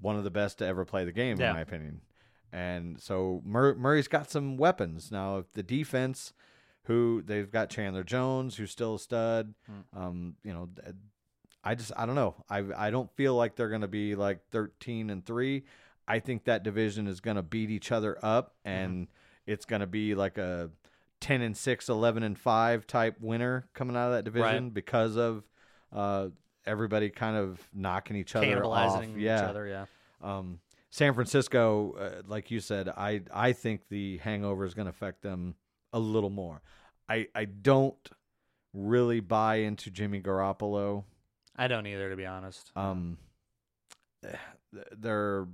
[0.00, 1.48] one of the best to ever play the game, Yeah.
[1.50, 2.00] in my opinion.
[2.52, 5.38] And so Mur- Murray's got some weapons now.
[5.38, 6.32] If the defense,
[6.84, 9.54] who they've got Chandler Jones, who's still a stud.
[9.66, 9.98] Hmm.
[10.00, 10.68] Um, you know,
[11.62, 12.36] I just I don't know.
[12.48, 15.64] I I don't feel like they're going to be like 13 and 3.
[16.06, 18.68] I think that division is going to beat each other up Mm-hmm.
[18.76, 19.08] and
[19.46, 20.70] it's going to be like a
[21.20, 24.74] 10 and 6, 11 and 5 type winner coming out of that division Right.
[24.74, 25.42] because of
[25.92, 26.28] uh
[26.66, 29.04] everybody kind of knocking each other off.
[29.16, 29.38] Yeah.
[29.38, 29.66] each other.
[29.66, 29.86] Yeah.
[30.22, 30.60] Um,
[30.90, 35.22] San Francisco, uh, like you said, I I think the hangover is going to affect
[35.22, 35.54] them
[35.92, 36.62] a little more.
[37.08, 38.08] I I don't
[38.72, 41.04] really buy into Jimmy Garoppolo.
[41.56, 42.70] I don't either, to be honest.
[42.76, 43.18] Um,
[44.96, 45.46] they're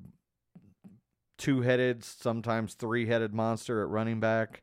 [1.39, 4.63] two-headed, sometimes three-headed monster at running back.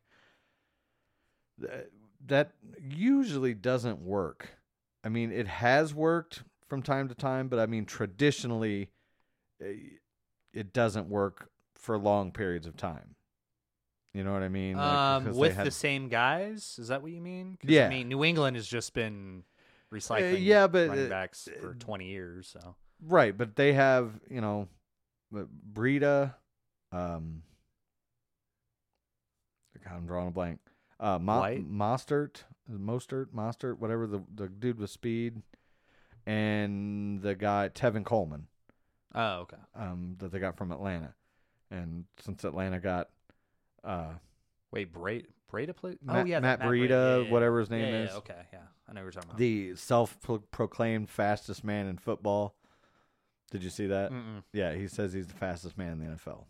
[1.59, 1.87] Th-
[2.27, 4.49] That usually doesn't work.
[5.03, 8.91] I mean, it has worked from time to time, but I mean, traditionally,
[9.61, 9.73] eh,
[10.53, 13.15] it doesn't work for long periods of time.
[14.13, 14.75] You know what I mean?
[14.75, 17.57] Like, um, with had- the same guys, is that what you mean?
[17.63, 17.85] Yeah.
[17.85, 19.43] I mean, New England has just been
[19.91, 22.47] recycling yeah, but, running uh, backs for 20 years.
[22.47, 24.67] So Right, but they have, you know,
[25.35, 25.43] uh,
[25.73, 26.35] Breida,
[26.91, 27.43] um,
[29.83, 30.59] God, I'm drawing a blank.
[30.99, 31.41] Uh, Mo-?
[31.41, 35.41] Mostert, Mostert, Mostert, whatever the the dude with speed,
[36.25, 38.47] and the guy Tevin Coleman,
[39.15, 39.57] oh, okay.
[39.75, 41.13] um, that they got from Atlanta,
[41.69, 43.09] and since Atlanta got,
[43.83, 44.13] uh,
[44.71, 45.97] Wait, Breida Breida played?
[46.07, 48.11] oh yeah, Matt Breida, Yeah, yeah, whatever his name Yeah, yeah, is.
[48.15, 49.37] Okay, yeah, I know what you're talking about.
[49.37, 52.55] the self-proclaimed fastest man in football.
[53.51, 54.11] Did you see that?
[54.11, 54.43] Mm-mm.
[54.53, 56.45] Yeah, he says he's the fastest man in the NFL.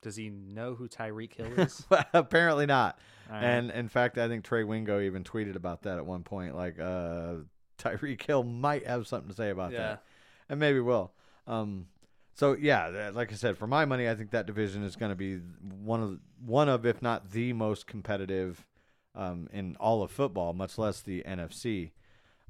[0.00, 1.84] Does he know who Tyreek Hill is?
[2.14, 2.98] Apparently not.
[3.30, 3.42] Right.
[3.42, 6.56] And in fact, I think Trey Wingo even tweeted about that at one point.
[6.56, 7.34] Like, uh,
[7.78, 10.02] Tyreek Hill might have something to say about yeah, that,
[10.48, 11.12] and maybe will.
[11.46, 11.86] Um,
[12.34, 15.16] so yeah, like I said, for my money, I think that division is going to
[15.16, 15.36] be
[15.82, 18.66] one of one of, if not the most competitive
[19.14, 21.90] um, in all of football, much less the NFC.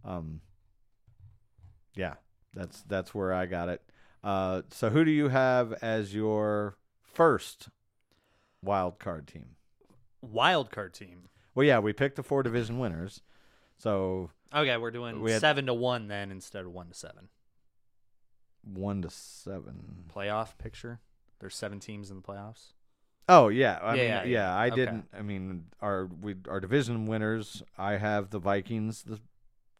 [0.04, 0.40] Um,
[1.94, 2.14] yeah,
[2.54, 3.82] that's that's where I got it.
[4.22, 7.68] Uh, so who do you have as your first
[8.62, 9.50] wild card team?
[10.20, 11.28] wild card team.
[11.54, 13.22] Well, yeah, we picked the four division winners.
[13.78, 17.28] So Okay, we're doing We had- seven to one then instead of one to seven.
[18.62, 20.04] One to seven.
[20.14, 21.00] Playoff picture.
[21.40, 22.72] There's seven teams in the playoffs.
[23.28, 24.56] Oh yeah, I Yeah, mean, yeah, yeah, yeah.
[24.56, 24.76] I Okay.
[24.76, 25.08] didn't.
[25.16, 27.62] I mean, our we our division winners.
[27.76, 29.20] I have the Vikings, the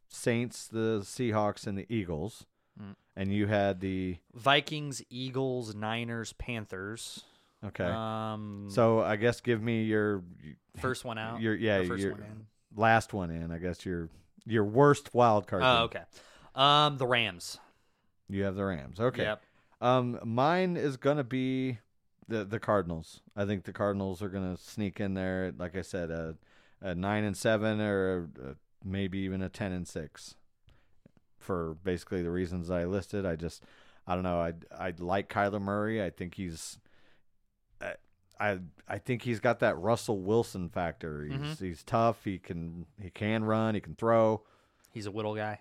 [0.07, 2.45] Saints, the Seahawks, and the Eagles.
[2.81, 2.95] Mm.
[3.15, 7.23] And you had the Vikings, Eagles, Niners, Panthers.
[7.65, 7.83] okay.
[7.83, 8.67] Um.
[8.69, 10.23] so I guess give me your
[10.77, 11.41] first one out.
[11.41, 12.45] your yeah first your one in.
[12.75, 13.51] last one in.
[13.51, 14.09] I guess your
[14.45, 15.63] your worst wild card.
[15.63, 16.01] Oh, team.
[16.01, 16.03] okay.
[16.55, 17.57] Um, the Rams.
[18.29, 18.99] You have the Rams.
[18.99, 19.23] Okay.
[19.23, 19.41] Yep.
[19.81, 21.79] Um, mine is gonna be
[22.27, 23.21] the the Cardinals.
[23.35, 25.53] I think the Cardinals are gonna sneak in there.
[25.57, 26.35] Like I said, a,
[26.81, 30.35] a nine and seven, or a, maybe even a ten and six.
[31.37, 33.63] For basically the reasons I listed, I just
[34.05, 34.39] I don't know.
[34.39, 36.03] I I like Kyler Murray.
[36.03, 36.77] I think he's.
[37.81, 37.95] I-
[38.41, 41.25] I I think he's got that Russell Wilson factor.
[41.25, 41.59] He's Mhm.
[41.59, 42.23] he's tough.
[42.23, 43.75] He can he can run.
[43.75, 44.43] He can throw.
[44.93, 45.59] He's a whittle guy.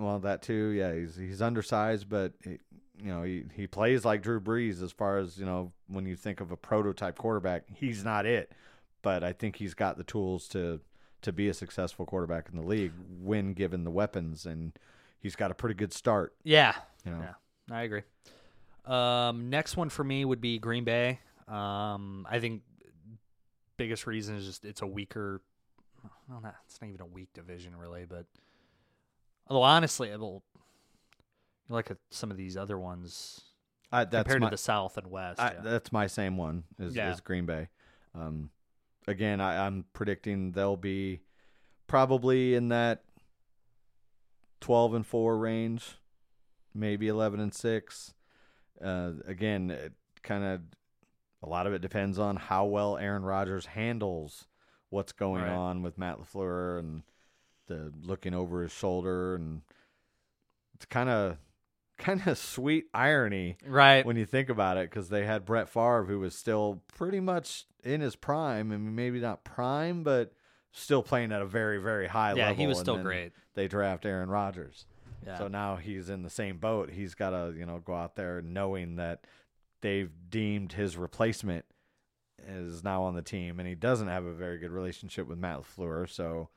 [0.00, 0.68] Well, that too.
[0.68, 2.58] Yeah, he's he's undersized, but he,
[2.98, 6.16] you know he he plays like Drew Brees as far as you know when you
[6.16, 7.64] think of a prototype quarterback.
[7.74, 8.50] He's not it,
[9.02, 10.80] but I think he's got the tools to
[11.22, 14.72] to be a successful quarterback in the league when given the weapons, and
[15.18, 16.34] he's got a pretty good start.
[16.44, 16.74] Yeah.
[17.04, 17.74] You know, Yeah.
[17.76, 18.02] I agree.
[18.86, 21.20] Um, next one for me would be Green Bay.
[21.46, 22.62] Um, I think
[23.76, 25.42] biggest reason is just it's a weaker.
[26.28, 28.24] Well, not it's not even a weak division really, but
[29.50, 30.42] although honestly, it'll
[31.68, 33.42] like some of these other ones
[33.92, 35.40] I, that's compared my, to the South and West.
[35.40, 35.60] I, yeah.
[35.62, 37.12] that's my same one is, Yeah.
[37.12, 37.68] is Green Bay.
[38.14, 38.50] Um,
[39.06, 41.20] again, I, I'm predicting they'll be
[41.86, 43.02] probably in that
[44.60, 45.96] twelve and four range,
[46.74, 48.14] maybe eleven and six.
[48.82, 49.92] Uh, again, it
[50.22, 50.60] kind of
[51.42, 54.46] a lot of it depends on how well Aaron Rodgers handles
[54.90, 55.52] what's going Right.
[55.52, 57.02] on with Matt Lafleur and
[57.70, 59.62] the looking over his shoulder, and
[60.74, 61.38] it's kind of
[61.98, 64.04] kind of sweet irony right.
[64.04, 67.64] when you think about it, because they had Brett Favre, who was still pretty much
[67.82, 68.68] in his prime.
[68.68, 70.32] Mean, maybe not prime, but
[70.72, 72.52] still playing at a very, very high yeah, level.
[72.52, 73.32] Yeah, he was and still great.
[73.54, 74.86] They draft Aaron Rodgers,
[75.26, 75.38] Yeah.
[75.38, 76.90] so now he's in the same boat.
[76.90, 79.26] He's got to, you know, go out there knowing that
[79.80, 81.64] they've deemed his replacement
[82.46, 85.58] is now on the team, and he doesn't have a very good relationship with Matt
[85.58, 86.08] Lafleur.
[86.08, 86.48] So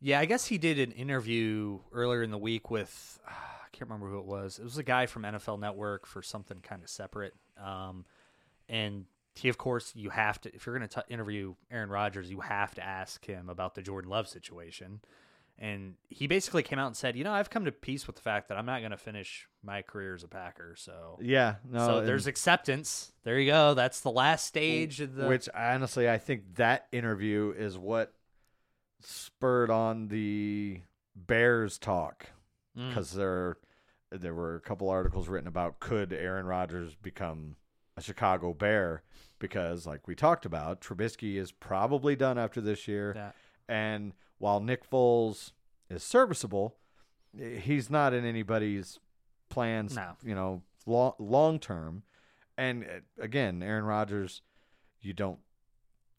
[0.00, 4.10] Yeah, I guess he did an interview earlier in the week with I can't remember
[4.10, 4.58] who it was.
[4.58, 7.34] It was a guy from NFL Network for something kind of separate.
[7.62, 8.06] Um,
[8.68, 12.40] and he, of course, you have to if you're going to interview Aaron Rodgers, you
[12.40, 15.00] have to ask him about the Jordan Love situation.
[15.58, 18.22] And he basically came out and said, "You know, I've come to peace with the
[18.22, 21.86] fact that I'm not going to finish my career as a Packer." So, yeah, no,
[21.86, 23.12] so there's acceptance.
[23.24, 23.72] There you go.
[23.72, 25.26] That's the last stage of the.
[25.26, 28.12] Which honestly, I think that interview is what
[29.00, 30.80] spurred on the
[31.14, 32.26] Bears talk
[32.76, 32.88] Mm.
[32.90, 33.56] because they're
[34.10, 37.56] there were a couple articles written about could Aaron Rodgers become
[37.96, 39.02] a Chicago Bear
[39.38, 43.32] because, like we talked about, Trubisky is probably done after this year, Yeah.
[43.68, 45.52] and while Nick Foles
[45.90, 46.76] is serviceable,
[47.36, 49.00] he's not in anybody's
[49.48, 49.96] plans.
[49.96, 50.16] No.
[50.22, 52.02] you know, long long term.
[52.58, 54.42] And uh, again, Aaron Rodgers,
[55.00, 55.40] you don't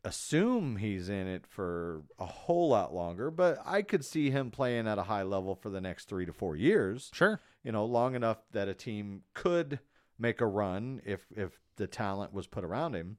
[0.07, 4.87] assume he's in it for a whole lot longer, but I could see him playing
[4.87, 7.11] at a high level for the next three to four years.
[7.13, 7.39] Sure.
[7.63, 9.79] You know, long enough that a team could
[10.17, 13.17] make a run if if the talent was put around him.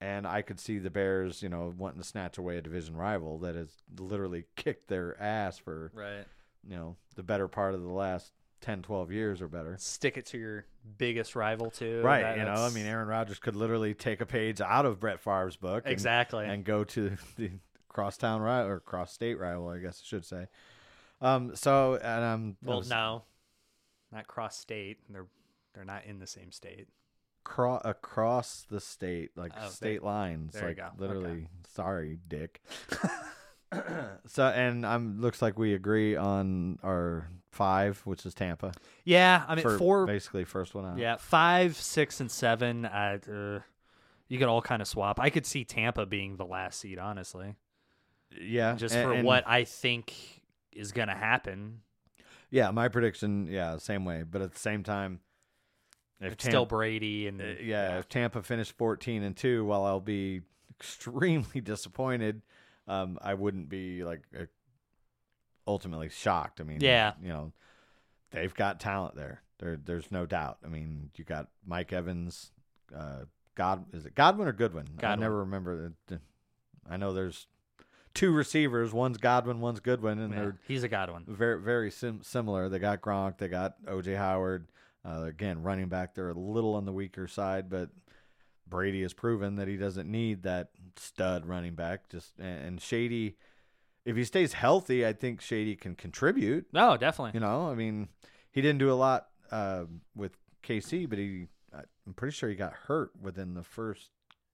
[0.00, 3.38] And I could see the Bears, you know, wanting to snatch away a division rival
[3.38, 6.26] that has literally kicked their ass for, Right.
[6.62, 8.32] you know, the better part of the last
[8.64, 9.76] 10, 12 years or better.
[9.78, 10.64] Stick it to your
[10.98, 12.00] biggest rival too.
[12.02, 12.22] Right.
[12.22, 15.20] That- you know, I mean, Aaron Rodgers could literally take a page out of Brett
[15.20, 15.84] Favre's book.
[15.84, 16.46] and- Exactly.
[16.46, 17.50] And go to the
[17.88, 20.46] crosstown rival or cross state rival, I guess I should say.
[21.20, 23.22] Um, so, and I'm well, no,
[24.10, 24.98] not cross state.
[25.08, 25.26] They're
[25.74, 26.88] they're not in the same state.
[27.44, 30.52] cro- across the state, like Oh, state lines.
[30.54, 30.84] there you like go.
[30.84, 30.96] Okay.
[30.98, 32.62] literally, sorry, Dick.
[34.26, 38.72] so, and I'm looks like we agree on our five, which is Tampa.
[39.04, 40.06] Yeah, I mean for four.
[40.06, 40.98] basically first one out.
[40.98, 42.84] Yeah, five, six, and seven.
[42.86, 43.60] I, uh,
[44.28, 45.18] you could all kind of swap.
[45.20, 47.56] I could see Tampa being the last seed, honestly,
[48.40, 48.74] yeah.
[48.74, 50.14] just a- for and- what I think
[50.72, 51.80] is going to happen.
[52.50, 53.46] Yeah, my prediction.
[53.48, 54.22] Yeah, same way.
[54.22, 55.20] But at the same time,
[56.20, 60.00] if It's still Brady and Uh, yeah, if Tampa finished 14 and 2, while I'll
[60.00, 60.42] be
[60.80, 62.42] extremely disappointed,
[62.86, 64.22] um, I wouldn't be like
[65.66, 66.60] ultimately shocked.
[66.60, 67.12] I mean, Yeah.
[67.22, 67.52] you know,
[68.30, 69.42] they've got talent there.
[69.58, 70.58] There, there's no doubt.
[70.64, 72.52] I mean, you got Mike Evans,
[72.94, 74.86] uh, God, is it Godwin or Goodwin?
[75.02, 75.92] I never remember.
[76.90, 77.46] I know there's
[78.14, 78.92] two receivers.
[78.92, 81.24] One's Godwin, one's Goodwin, and Yeah, they're he's a Godwin.
[81.28, 82.68] very very sim- similar.
[82.68, 84.66] They got Gronk, they got OJ Howard.
[85.04, 87.90] Uh, again, running back, they're a little on the weaker side, but
[88.66, 92.08] Brady has proven that he doesn't need that stud running back.
[92.08, 93.36] Just and Shady,
[94.04, 96.66] if he stays healthy, I think Shady can contribute.
[96.72, 97.32] No, definitely.
[97.34, 98.08] You know, I mean,
[98.50, 99.84] he didn't do a lot uh,
[100.14, 104.10] with KC, but he, I'm pretty sure he got hurt within the first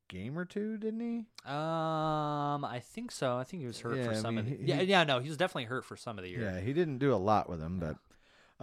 [0.09, 1.17] game or two, didn't he?
[1.51, 3.37] Um, I think so.
[3.39, 4.57] I think he was hurt Yeah, for I some of the.
[4.57, 6.43] he- yeah, yeah, no, he was definitely hurt for some of the year.
[6.43, 7.97] Yeah, he didn't do a lot with them, but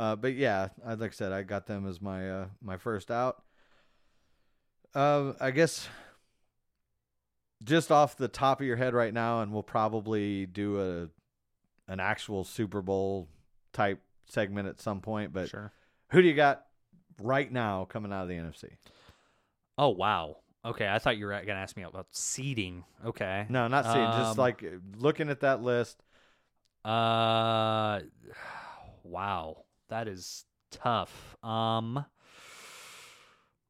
[0.02, 3.10] uh, but yeah, I like I said, I got them as my uh, my first
[3.12, 3.44] out.
[4.96, 5.88] Uh, I guess
[7.64, 11.10] just off the top of your head right now, and we'll probably do a
[11.92, 13.28] an actual Super Bowl
[13.74, 15.32] type segment at some point.
[15.34, 15.72] But Sure.
[16.12, 16.66] who do you got
[17.22, 18.70] right now coming out of the NFC?
[19.78, 20.38] Oh wow.
[20.66, 22.84] Okay, I thought you were gonna ask me about seeding.
[23.06, 23.46] Okay.
[23.50, 24.64] No, not seeing, just Um, like
[24.98, 26.04] looking at that list.
[26.84, 28.02] Uh,
[29.04, 31.38] wow, that is tough.
[31.44, 32.06] Um,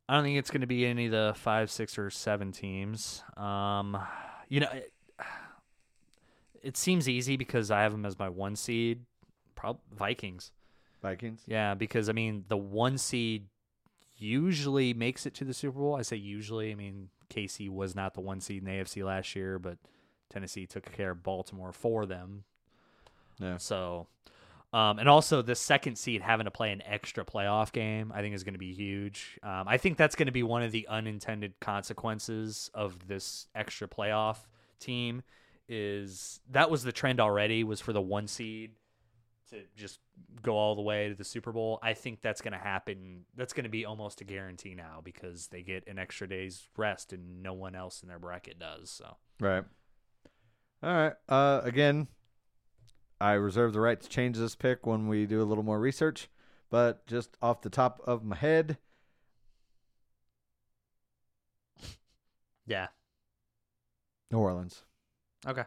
[0.10, 3.24] I don't think it's going to be any of the five, six, or seven teams.
[3.36, 3.98] Um,
[4.48, 4.94] you know, it,
[6.64, 9.06] it seems easy because I have them as my one seed.
[9.56, 10.52] Prob Vikings.
[11.02, 11.42] Vikings.
[11.46, 13.48] Yeah, because I mean the one seed
[14.18, 15.96] usually makes it to the Super Bowl.
[15.96, 16.72] I say usually.
[16.72, 19.78] I mean KC was not the one seed in the AFC last year, but
[20.30, 22.44] Tennessee took care of Baltimore for them.
[23.40, 23.58] Yeah.
[23.58, 24.08] So,
[24.74, 28.36] um, and also the second seed having to play an extra playoff game, I think
[28.36, 29.40] is going to be huge.
[29.42, 33.88] Um, I think that's going to be one of the unintended consequences of this extra
[33.88, 34.38] playoff
[34.80, 35.24] team.
[35.70, 37.64] Is that was the trend already?
[37.64, 38.72] Was for the one seed
[39.50, 40.00] to just
[40.42, 41.80] go all the way to the Super Bowl.
[41.82, 43.26] I think that's going to happen.
[43.36, 47.14] That's going to be almost a guarantee now because they get an extra day's rest
[47.14, 48.90] and no one else in their bracket does.
[48.90, 49.64] So Right.
[50.84, 51.14] All right.
[51.28, 52.08] Uh, again,
[53.20, 56.30] I reserve the right to change this pick when we do a little more research,
[56.70, 58.78] but just off the top of my head,
[62.66, 62.88] yeah,
[64.32, 64.84] New Orleans.
[65.48, 65.64] okay,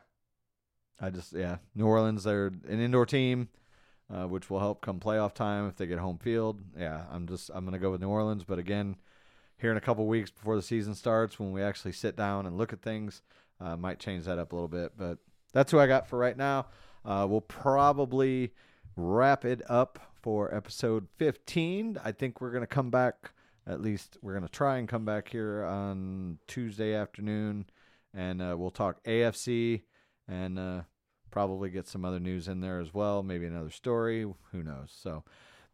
[1.01, 2.25] I just yeah, New Orleans.
[2.25, 3.49] They're an indoor team,
[4.13, 6.61] uh, which will help come playoff time if they get home field.
[6.79, 8.45] Yeah, I'm just I'm gonna go with New Orleans.
[8.45, 8.97] But again,
[9.59, 12.57] here in a couple weeks before the season starts, when we actually sit down and
[12.57, 13.23] look at things,
[13.61, 14.93] uh, might change that up a little bit.
[14.97, 15.19] But
[15.53, 16.67] that's who I got for right now.
[17.05, 18.53] Uh, we'll probably
[18.97, 21.99] wrap it up for episode 15.
[22.05, 23.33] I think we're gonna come back.
[23.67, 27.67] At least we're gonna try and come back here on Tuesday afternoon,
[28.15, 29.83] and uh, we'll talk AFC
[30.29, 30.83] and uh,
[31.31, 33.23] probably get some other news in there as well.
[33.23, 34.23] Maybe another story.
[34.53, 34.93] Who knows?
[34.95, 35.25] So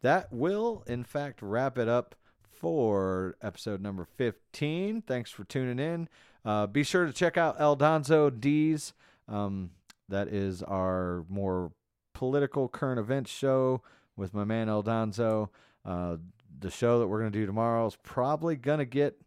[0.02, 5.02] that will, in fact, wrap it up for episode number 15.
[5.02, 6.08] Thanks for tuning in.
[6.44, 8.92] Uh, be sure to check out El Donzo D's.
[9.28, 9.70] Um,
[10.09, 11.72] that is our more
[12.14, 13.82] political current events show
[14.16, 15.48] with my man El Donzo.
[15.84, 16.16] Uh,
[16.59, 19.20] the show that we're going to do tomorrow is probably going to get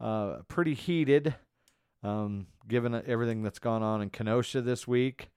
[0.00, 1.34] uh, pretty heated,
[2.02, 5.28] um, given everything that's gone on in Kenosha this week.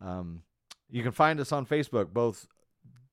[0.00, 0.42] Um,
[0.90, 2.48] you can find us on Facebook, both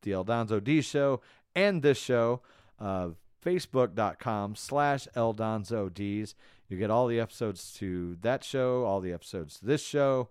[0.01, 1.21] the Eldonzo D Show
[1.55, 2.41] and this show.
[2.79, 3.09] Uh,
[3.43, 6.35] Facebook.com slash Eldonzo D's.
[6.67, 10.29] You get all the episodes to that show, all the episodes to this show,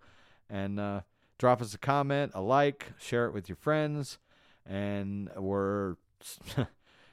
[0.50, 1.00] and uh,
[1.38, 4.18] drop us a comment, a like, share it with your friends,
[4.66, 5.96] and we're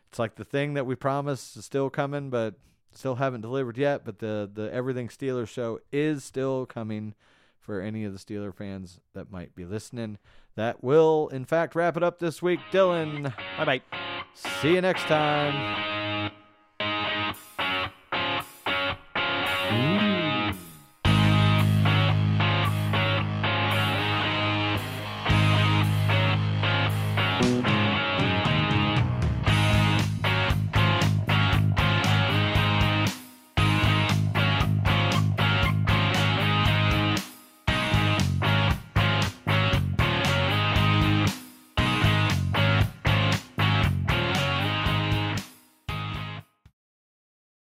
[0.10, 2.56] it's like the thing that we promised is still coming, but
[2.92, 4.04] still haven't delivered yet.
[4.06, 7.14] But the the Everything Steelers show is still coming
[7.60, 10.18] for any of the Steeler fans that might be listening.
[10.56, 12.60] That will, in fact, wrap it up this week.
[12.72, 13.82] Dylan, Bye bye.
[14.34, 16.05] see you next time.